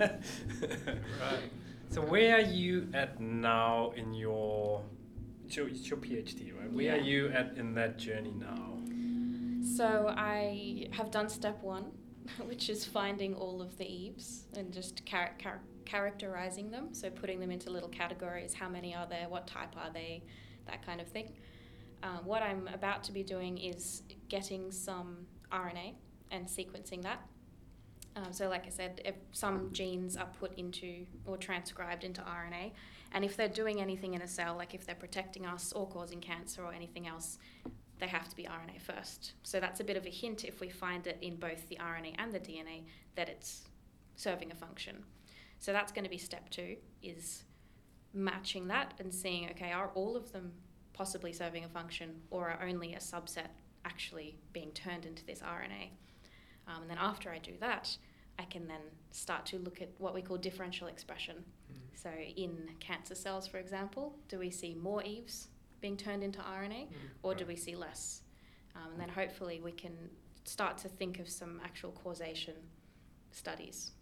Right. 0.00 1.40
So 1.90 2.02
where 2.02 2.36
are 2.36 2.40
you 2.40 2.88
at 2.92 3.20
now 3.20 3.92
in 3.96 4.12
your 4.12 4.82
it's 5.46 5.56
your, 5.56 5.68
it's 5.68 5.88
your 5.88 5.98
PhD, 5.98 6.52
right? 6.58 6.70
Where 6.72 6.94
are 6.94 7.00
you 7.00 7.28
at 7.28 7.56
in 7.56 7.74
that 7.74 7.98
journey 7.98 8.34
now? 8.36 8.78
So 9.76 10.12
I 10.16 10.88
have 10.90 11.10
done 11.10 11.28
step 11.28 11.62
one, 11.62 11.92
which 12.46 12.68
is 12.68 12.84
finding 12.84 13.34
all 13.34 13.62
of 13.62 13.78
the 13.78 13.84
EVEs 13.84 14.46
and 14.56 14.72
just 14.72 15.06
char- 15.06 15.34
char- 15.40 15.60
characterizing 15.86 16.70
them. 16.70 16.92
So 16.92 17.08
putting 17.08 17.40
them 17.40 17.50
into 17.50 17.70
little 17.70 17.88
categories. 17.88 18.52
How 18.52 18.68
many 18.68 18.94
are 18.94 19.06
there? 19.06 19.28
What 19.28 19.46
type 19.46 19.74
are 19.76 19.90
they? 19.92 20.22
That 20.66 20.84
kind 20.84 21.00
of 21.00 21.08
thing. 21.08 21.32
Um, 22.02 22.20
what 22.24 22.42
I'm 22.42 22.68
about 22.74 23.02
to 23.04 23.12
be 23.12 23.22
doing 23.22 23.56
is 23.56 24.02
getting 24.28 24.70
some 24.70 25.26
RNA 25.50 25.94
and 26.30 26.46
sequencing 26.46 27.02
that. 27.02 27.20
Um, 28.16 28.32
so, 28.32 28.48
like 28.48 28.66
I 28.66 28.70
said, 28.70 29.00
if 29.04 29.14
some 29.32 29.72
genes 29.72 30.16
are 30.16 30.28
put 30.40 30.56
into 30.58 31.06
or 31.26 31.36
transcribed 31.36 32.02
into 32.02 32.22
RNA, 32.22 32.72
and 33.12 33.24
if 33.24 33.36
they're 33.36 33.48
doing 33.48 33.80
anything 33.80 34.14
in 34.14 34.22
a 34.22 34.28
cell, 34.28 34.56
like 34.56 34.74
if 34.74 34.86
they're 34.86 34.94
protecting 34.94 35.46
us 35.46 35.72
or 35.72 35.86
causing 35.86 36.20
cancer 36.20 36.62
or 36.62 36.72
anything 36.72 37.06
else, 37.06 37.38
they 37.98 38.06
have 38.06 38.28
to 38.28 38.36
be 38.36 38.44
RNA 38.44 38.80
first. 38.80 39.32
So 39.42 39.60
that's 39.60 39.80
a 39.80 39.84
bit 39.84 39.96
of 39.96 40.06
a 40.06 40.10
hint 40.10 40.44
if 40.44 40.60
we 40.60 40.68
find 40.68 41.06
it 41.06 41.18
in 41.20 41.36
both 41.36 41.68
the 41.68 41.76
RNA 41.76 42.14
and 42.18 42.32
the 42.32 42.40
DNA 42.40 42.84
that 43.14 43.28
it's 43.28 43.62
serving 44.16 44.50
a 44.50 44.54
function. 44.54 45.04
So 45.58 45.72
that's 45.72 45.92
going 45.92 46.04
to 46.04 46.10
be 46.10 46.18
step 46.18 46.50
two 46.50 46.76
is 47.02 47.44
matching 48.12 48.68
that 48.68 48.94
and 48.98 49.12
seeing 49.12 49.50
okay 49.50 49.72
are 49.72 49.90
all 49.94 50.16
of 50.16 50.32
them 50.32 50.52
possibly 50.92 51.32
serving 51.32 51.64
a 51.64 51.68
function 51.68 52.14
or 52.30 52.48
are 52.48 52.66
only 52.66 52.94
a 52.94 52.98
subset 52.98 53.48
actually 53.84 54.38
being 54.52 54.70
turned 54.72 55.04
into 55.04 55.24
this 55.24 55.40
RNA. 55.40 55.90
Um, 56.66 56.82
and 56.82 56.90
then 56.90 56.98
after 56.98 57.30
I 57.30 57.38
do 57.38 57.52
that, 57.60 57.96
I 58.38 58.44
can 58.44 58.66
then 58.66 58.80
start 59.12 59.46
to 59.46 59.58
look 59.58 59.80
at 59.80 59.90
what 59.98 60.14
we 60.14 60.22
call 60.22 60.36
differential 60.36 60.88
expression. 60.88 61.44
So 61.94 62.10
in 62.10 62.68
cancer 62.80 63.14
cells, 63.14 63.46
for 63.46 63.58
example, 63.58 64.16
do 64.28 64.38
we 64.38 64.50
see 64.50 64.74
more 64.74 65.02
EVEs 65.02 65.48
being 65.80 65.96
turned 65.96 66.22
into 66.22 66.40
RNA 66.40 66.88
or 67.22 67.34
do 67.34 67.46
we 67.46 67.56
see 67.56 67.74
less? 67.74 68.22
Um, 68.74 68.92
and 68.92 69.00
then 69.00 69.08
hopefully 69.08 69.60
we 69.62 69.72
can 69.72 69.96
start 70.44 70.78
to 70.78 70.88
think 70.88 71.18
of 71.18 71.28
some 71.28 71.60
actual 71.64 71.92
causation 71.92 72.54
studies. 73.30 73.92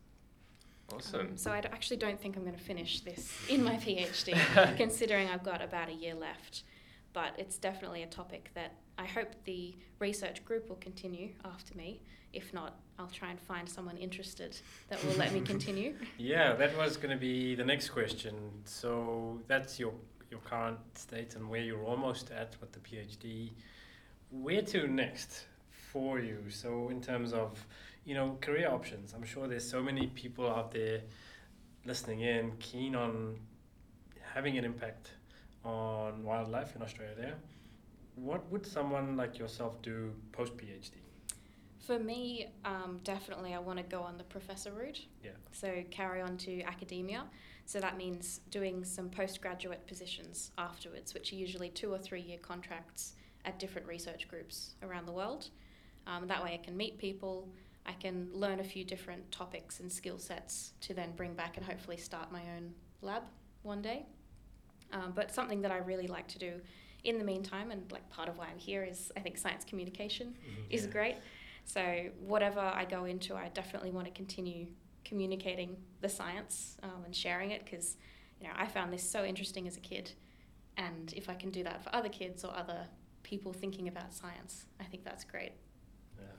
Awesome. 0.92 1.20
Um, 1.20 1.36
so 1.36 1.50
I 1.50 1.60
d- 1.60 1.68
actually 1.72 1.96
don't 1.96 2.20
think 2.20 2.36
I'm 2.36 2.42
going 2.44 2.56
to 2.56 2.62
finish 2.62 3.00
this 3.00 3.32
in 3.48 3.62
my 3.64 3.76
PhD, 3.84 4.76
considering 4.76 5.28
I've 5.28 5.42
got 5.44 5.62
about 5.62 5.88
a 5.88 5.92
year 5.94 6.14
left. 6.14 6.62
but 7.12 7.32
it's 7.38 7.58
definitely 7.58 8.02
a 8.02 8.06
topic 8.06 8.50
that 8.54 8.72
I 8.98 9.06
hope 9.06 9.28
the 9.44 9.74
research 9.98 10.44
group 10.44 10.68
will 10.68 10.76
continue 10.76 11.30
after 11.44 11.74
me. 11.76 12.00
If 12.32 12.52
not, 12.52 12.74
I'll 12.98 13.06
try 13.20 13.30
and 13.30 13.40
find 13.40 13.68
someone 13.68 13.96
interested 13.96 14.56
that 14.88 15.02
will 15.04 15.14
let 15.14 15.32
me 15.32 15.40
continue. 15.52 15.94
Yeah, 16.18 16.54
that 16.54 16.76
was 16.76 16.96
going 16.96 17.10
to 17.10 17.20
be 17.20 17.54
the 17.54 17.64
next 17.64 17.90
question. 17.90 18.34
So 18.64 19.40
that's 19.48 19.78
your 19.78 19.92
your 20.30 20.40
current 20.40 20.78
state 20.98 21.36
and 21.36 21.48
where 21.48 21.60
you're 21.60 21.84
almost 21.84 22.30
at 22.32 22.56
with 22.60 22.72
the 22.72 22.80
PhD. 22.80 23.52
Where 24.30 24.62
to 24.62 24.88
next 24.88 25.44
for 25.70 26.18
you? 26.18 26.38
So 26.48 26.88
in 26.88 27.00
terms 27.00 27.32
of 27.32 27.64
you 28.04 28.14
know 28.14 28.38
career 28.40 28.68
options, 28.70 29.12
I'm 29.14 29.24
sure 29.24 29.48
there's 29.48 29.68
so 29.68 29.82
many 29.82 30.06
people 30.08 30.48
out 30.48 30.72
there 30.72 31.02
listening 31.84 32.20
in, 32.20 32.52
keen 32.58 32.94
on 32.94 33.38
having 34.34 34.58
an 34.58 34.64
impact 34.64 35.12
on 35.64 36.22
wildlife 36.24 36.76
in 36.76 36.82
Australia. 36.82 37.34
What 38.16 38.50
would 38.50 38.66
someone 38.66 39.16
like 39.16 39.38
yourself 39.38 39.80
do 39.82 40.12
post 40.32 40.56
PhD? 40.56 40.92
For 41.86 41.98
me, 41.98 42.48
um, 42.64 43.00
definitely, 43.04 43.52
I 43.52 43.58
want 43.58 43.78
to 43.78 43.84
go 43.84 44.00
on 44.00 44.16
the 44.16 44.24
professor 44.24 44.72
route. 44.72 45.00
Yeah. 45.22 45.32
So 45.52 45.82
carry 45.90 46.22
on 46.22 46.36
to 46.38 46.62
academia. 46.62 47.24
So 47.66 47.80
that 47.80 47.96
means 47.96 48.40
doing 48.50 48.84
some 48.84 49.08
postgraduate 49.10 49.86
positions 49.86 50.50
afterwards, 50.56 51.12
which 51.12 51.32
are 51.32 51.36
usually 51.36 51.70
two 51.70 51.92
or 51.92 51.98
three 51.98 52.20
year 52.20 52.38
contracts 52.38 53.14
at 53.44 53.58
different 53.58 53.86
research 53.86 54.28
groups 54.28 54.74
around 54.82 55.06
the 55.06 55.12
world. 55.12 55.48
Um, 56.06 56.26
that 56.28 56.42
way, 56.42 56.54
I 56.54 56.64
can 56.64 56.76
meet 56.76 56.98
people. 56.98 57.48
I 57.86 57.92
can 57.92 58.28
learn 58.32 58.60
a 58.60 58.64
few 58.64 58.84
different 58.84 59.30
topics 59.30 59.80
and 59.80 59.92
skill 59.92 60.18
sets 60.18 60.72
to 60.82 60.94
then 60.94 61.12
bring 61.16 61.34
back 61.34 61.56
and 61.56 61.66
hopefully 61.66 61.96
start 61.96 62.32
my 62.32 62.40
own 62.56 62.72
lab 63.02 63.22
one 63.62 63.82
day. 63.82 64.06
Um, 64.92 65.12
but 65.14 65.34
something 65.34 65.60
that 65.62 65.70
I 65.70 65.78
really 65.78 66.06
like 66.06 66.28
to 66.28 66.38
do 66.38 66.60
in 67.02 67.18
the 67.18 67.24
meantime, 67.24 67.70
and 67.70 67.90
like 67.92 68.08
part 68.08 68.28
of 68.28 68.38
why 68.38 68.46
I'm 68.46 68.58
here 68.58 68.82
is 68.82 69.12
I 69.16 69.20
think 69.20 69.36
science 69.36 69.64
communication 69.64 70.36
is 70.70 70.86
Yeah. 70.86 70.92
great. 70.92 71.16
So 71.66 72.10
whatever 72.20 72.60
I 72.60 72.84
go 72.84 73.04
into, 73.04 73.34
I 73.34 73.48
definitely 73.48 73.90
want 73.90 74.06
to 74.06 74.12
continue 74.12 74.66
communicating 75.04 75.76
the 76.00 76.08
science 76.08 76.78
um, 76.82 77.04
and 77.04 77.14
sharing 77.14 77.50
it 77.50 77.64
because 77.64 77.96
you 78.40 78.46
know 78.46 78.54
I 78.56 78.66
found 78.66 78.92
this 78.92 79.08
so 79.08 79.24
interesting 79.24 79.66
as 79.66 79.76
a 79.76 79.80
kid, 79.80 80.12
and 80.76 81.12
if 81.14 81.28
I 81.28 81.34
can 81.34 81.50
do 81.50 81.62
that 81.64 81.82
for 81.82 81.94
other 81.94 82.08
kids 82.08 82.44
or 82.44 82.54
other 82.56 82.86
people 83.22 83.52
thinking 83.52 83.88
about 83.88 84.14
science, 84.14 84.66
I 84.80 84.84
think 84.84 85.04
that's 85.04 85.24
great. 85.24 85.52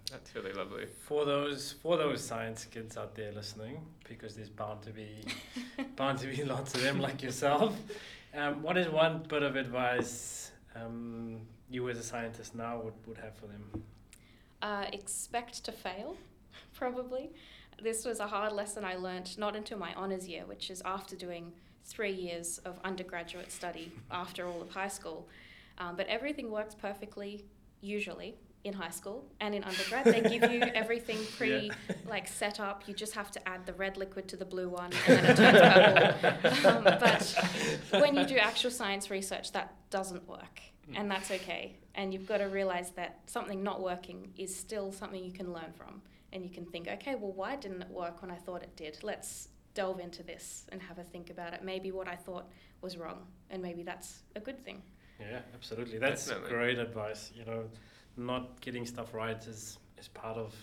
Yeah. 0.06 0.18
That's 0.18 0.36
really 0.36 0.54
lovely. 0.54 0.86
For 0.86 1.26
those 1.26 1.74
for 1.82 1.98
those 1.98 2.24
science 2.24 2.65
kids 2.65 2.98
out 2.98 3.15
there 3.15 3.32
listening, 3.32 3.82
because 4.08 4.36
there's 4.36 4.50
bound 4.50 4.84
to 4.84 4.91
be 4.91 5.26
bound 5.96 6.20
to 6.20 6.28
be 6.28 6.44
lots 6.44 6.76
of 6.76 6.82
them 6.82 7.00
like 7.00 7.24
yourself. 7.24 7.76
Um, 8.34 8.62
what 8.62 8.78
is 8.78 8.88
one 8.88 9.24
bit 9.28 9.44
of 9.44 9.56
advice 9.56 10.52
um, 10.76 11.39
you 11.70 11.89
as 11.89 11.98
a 11.98 12.04
scientist 12.04 12.54
now 12.56 12.80
would, 12.82 12.94
would 13.08 13.18
have 13.18 13.36
for 13.36 13.48
them? 13.48 13.84
Uh, 14.62 14.86
expect 14.94 15.63
to 15.65 15.72
fail, 15.72 16.18
probably. 16.74 17.30
This 17.82 18.06
was 18.06 18.20
a 18.20 18.28
hard 18.28 18.54
lesson 18.54 18.86
I 18.86 18.96
learnt 18.96 19.38
not 19.38 19.56
until 19.56 19.78
my 19.78 19.94
honours 19.96 20.28
year, 20.28 20.46
which 20.46 20.70
is 20.70 20.82
after 20.86 21.15
doing 21.15 21.52
three 21.84 22.12
years 22.13 22.58
of 22.60 22.80
undergraduate 22.84 23.52
study 23.52 23.91
after 24.12 24.48
all 24.48 24.62
of 24.62 24.70
high 24.70 24.88
school. 24.88 25.28
Um, 25.78 25.96
but 25.96 26.08
everything 26.08 26.52
works 26.52 26.74
perfectly, 26.74 27.46
usually, 27.82 28.36
in 28.65 28.73
high 28.73 28.89
school 28.89 29.23
and 29.39 29.54
in 29.56 29.63
undergrad. 29.63 30.06
They 30.06 30.21
give 30.21 30.51
you 30.51 30.60
everything 30.73 31.19
pre 31.38 31.71
like 32.08 32.28
set 32.28 32.60
up. 32.60 32.88
You 32.88 32.93
just 32.93 33.13
have 33.13 33.32
to 33.32 33.47
add 33.47 33.65
the 33.65 33.73
red 33.73 33.95
liquid 33.95 34.28
to 34.30 34.38
the 34.38 34.45
blue 34.45 34.69
one 34.69 34.91
and 35.08 35.17
then 35.17 35.25
it 35.25 35.38
turns 35.38 35.60
purple. 36.21 36.65
Um, 36.65 36.84
but 36.84 38.01
when 38.01 38.15
you 38.15 38.25
do 38.25 38.38
actual 38.38 38.71
science 38.71 39.10
research, 39.10 39.51
that 39.51 39.75
doesn't 39.89 40.28
work. 40.28 40.62
And 40.95 41.10
that's 41.10 41.32
okay. 41.32 41.78
And 41.95 42.13
you've 42.13 42.28
got 42.28 42.38
to 42.38 42.45
realize 42.45 42.91
that 42.91 43.19
something 43.25 43.63
not 43.63 43.82
working 43.82 44.32
is 44.38 44.56
still 44.56 44.91
something 44.91 45.23
you 45.23 45.32
can 45.32 45.51
learn 45.54 45.71
from. 45.75 46.01
And 46.34 46.43
you 46.43 46.49
can 46.49 46.65
think, 46.65 46.88
okay, 46.88 47.15
well, 47.15 47.32
why 47.32 47.56
didn't 47.56 47.82
it 47.82 47.89
work 47.89 48.21
when 48.21 48.30
I 48.32 48.36
thought 48.36 48.62
it 48.62 48.75
did? 48.75 48.97
Let's 49.04 49.49
delve 49.73 49.99
into 49.99 50.23
this 50.23 50.65
and 50.71 50.82
have 50.82 50.99
a 50.99 51.04
think 51.04 51.30
about 51.30 51.54
it. 51.54 51.63
Maybe 51.63 51.91
what 51.91 52.08
I 52.08 52.15
thought 52.15 52.49
was 52.82 52.97
wrong, 52.97 53.25
and 53.49 53.62
maybe 53.62 53.84
that's 53.84 54.23
a 54.36 54.39
good 54.39 54.63
thing. 54.63 54.82
Yeah, 55.19 55.39
absolutely. 55.54 55.97
That's 55.97 56.25
Definitely. 56.25 56.51
great 56.51 56.80
advice. 56.80 57.32
You 57.36 57.45
know, 57.45 57.63
not 58.17 58.60
getting 58.62 58.86
stuff 58.86 59.13
right 59.13 59.38
is 59.47 59.78
is 59.97 60.08
part 60.10 60.38
of 60.38 60.54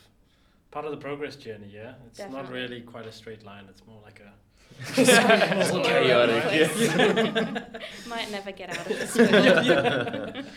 part 0.71 0.85
of 0.85 0.91
the 0.91 0.97
progress 0.97 1.37
journey. 1.37 1.71
Yeah, 1.73 1.95
it's 2.07 2.21
not 2.31 2.51
really 2.51 2.81
quite 2.81 3.07
a 3.07 3.13
straight 3.13 3.45
line. 3.45 3.65
It's 3.69 3.87
more 3.87 4.01
like 4.03 4.21
a 4.21 4.33
It's 4.97 5.71
all 5.71 5.81
over 5.81 5.89
Chaotic, 5.89 6.43
the 6.45 7.69
place. 7.69 8.07
Might 8.09 8.31
never 8.31 8.53
get 8.53 8.71
out 8.71 8.87
of 8.87 8.89
this. 8.89 10.47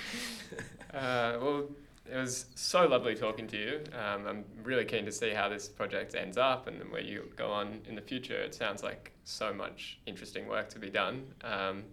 Uh, 0.93 1.37
well, 1.41 1.65
it 2.09 2.15
was 2.15 2.45
so 2.55 2.87
lovely 2.87 3.15
talking 3.15 3.47
to 3.47 3.57
you. 3.57 3.81
Um, 3.91 4.25
I'm 4.25 4.45
really 4.63 4.85
keen 4.85 5.03
to 5.03 5.11
see 5.11 5.31
how 5.31 5.49
this 5.49 5.67
project 5.67 6.15
ends 6.15 6.37
up 6.37 6.67
and 6.67 6.89
where 6.89 7.01
you 7.01 7.29
go 7.35 7.51
on 7.51 7.81
in 7.85 7.95
the 7.95 8.01
future. 8.01 8.39
It 8.39 8.55
sounds 8.55 8.81
like 8.81 9.11
so 9.25 9.53
much 9.53 9.99
interesting 10.05 10.47
work 10.47 10.69
to 10.69 10.79
be 10.79 10.89
done. 10.89 11.25
Um, 11.43 11.83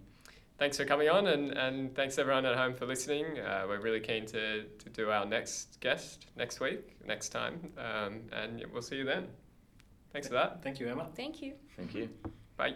thanks 0.57 0.77
for 0.77 0.85
coming 0.85 1.09
on, 1.09 1.27
and, 1.27 1.51
and 1.51 1.95
thanks 1.95 2.17
everyone 2.17 2.45
at 2.45 2.55
home 2.55 2.73
for 2.73 2.85
listening. 2.85 3.39
Uh, 3.39 3.65
we're 3.67 3.81
really 3.81 3.99
keen 3.99 4.25
to, 4.27 4.63
to 4.63 4.89
do 4.89 5.09
our 5.09 5.25
next 5.25 5.79
guest 5.79 6.27
next 6.35 6.59
week, 6.59 6.97
next 7.05 7.29
time, 7.29 7.71
um, 7.77 8.21
and 8.31 8.63
we'll 8.71 8.81
see 8.81 8.97
you 8.97 9.05
then. 9.05 9.27
Thanks 10.11 10.27
for 10.27 10.33
that. 10.35 10.61
Thank 10.63 10.79
you, 10.79 10.87
Emma. 10.87 11.09
Thank 11.15 11.41
you. 11.41 11.53
Thank 11.75 11.95
you. 11.95 12.09
Bye. 12.55 12.75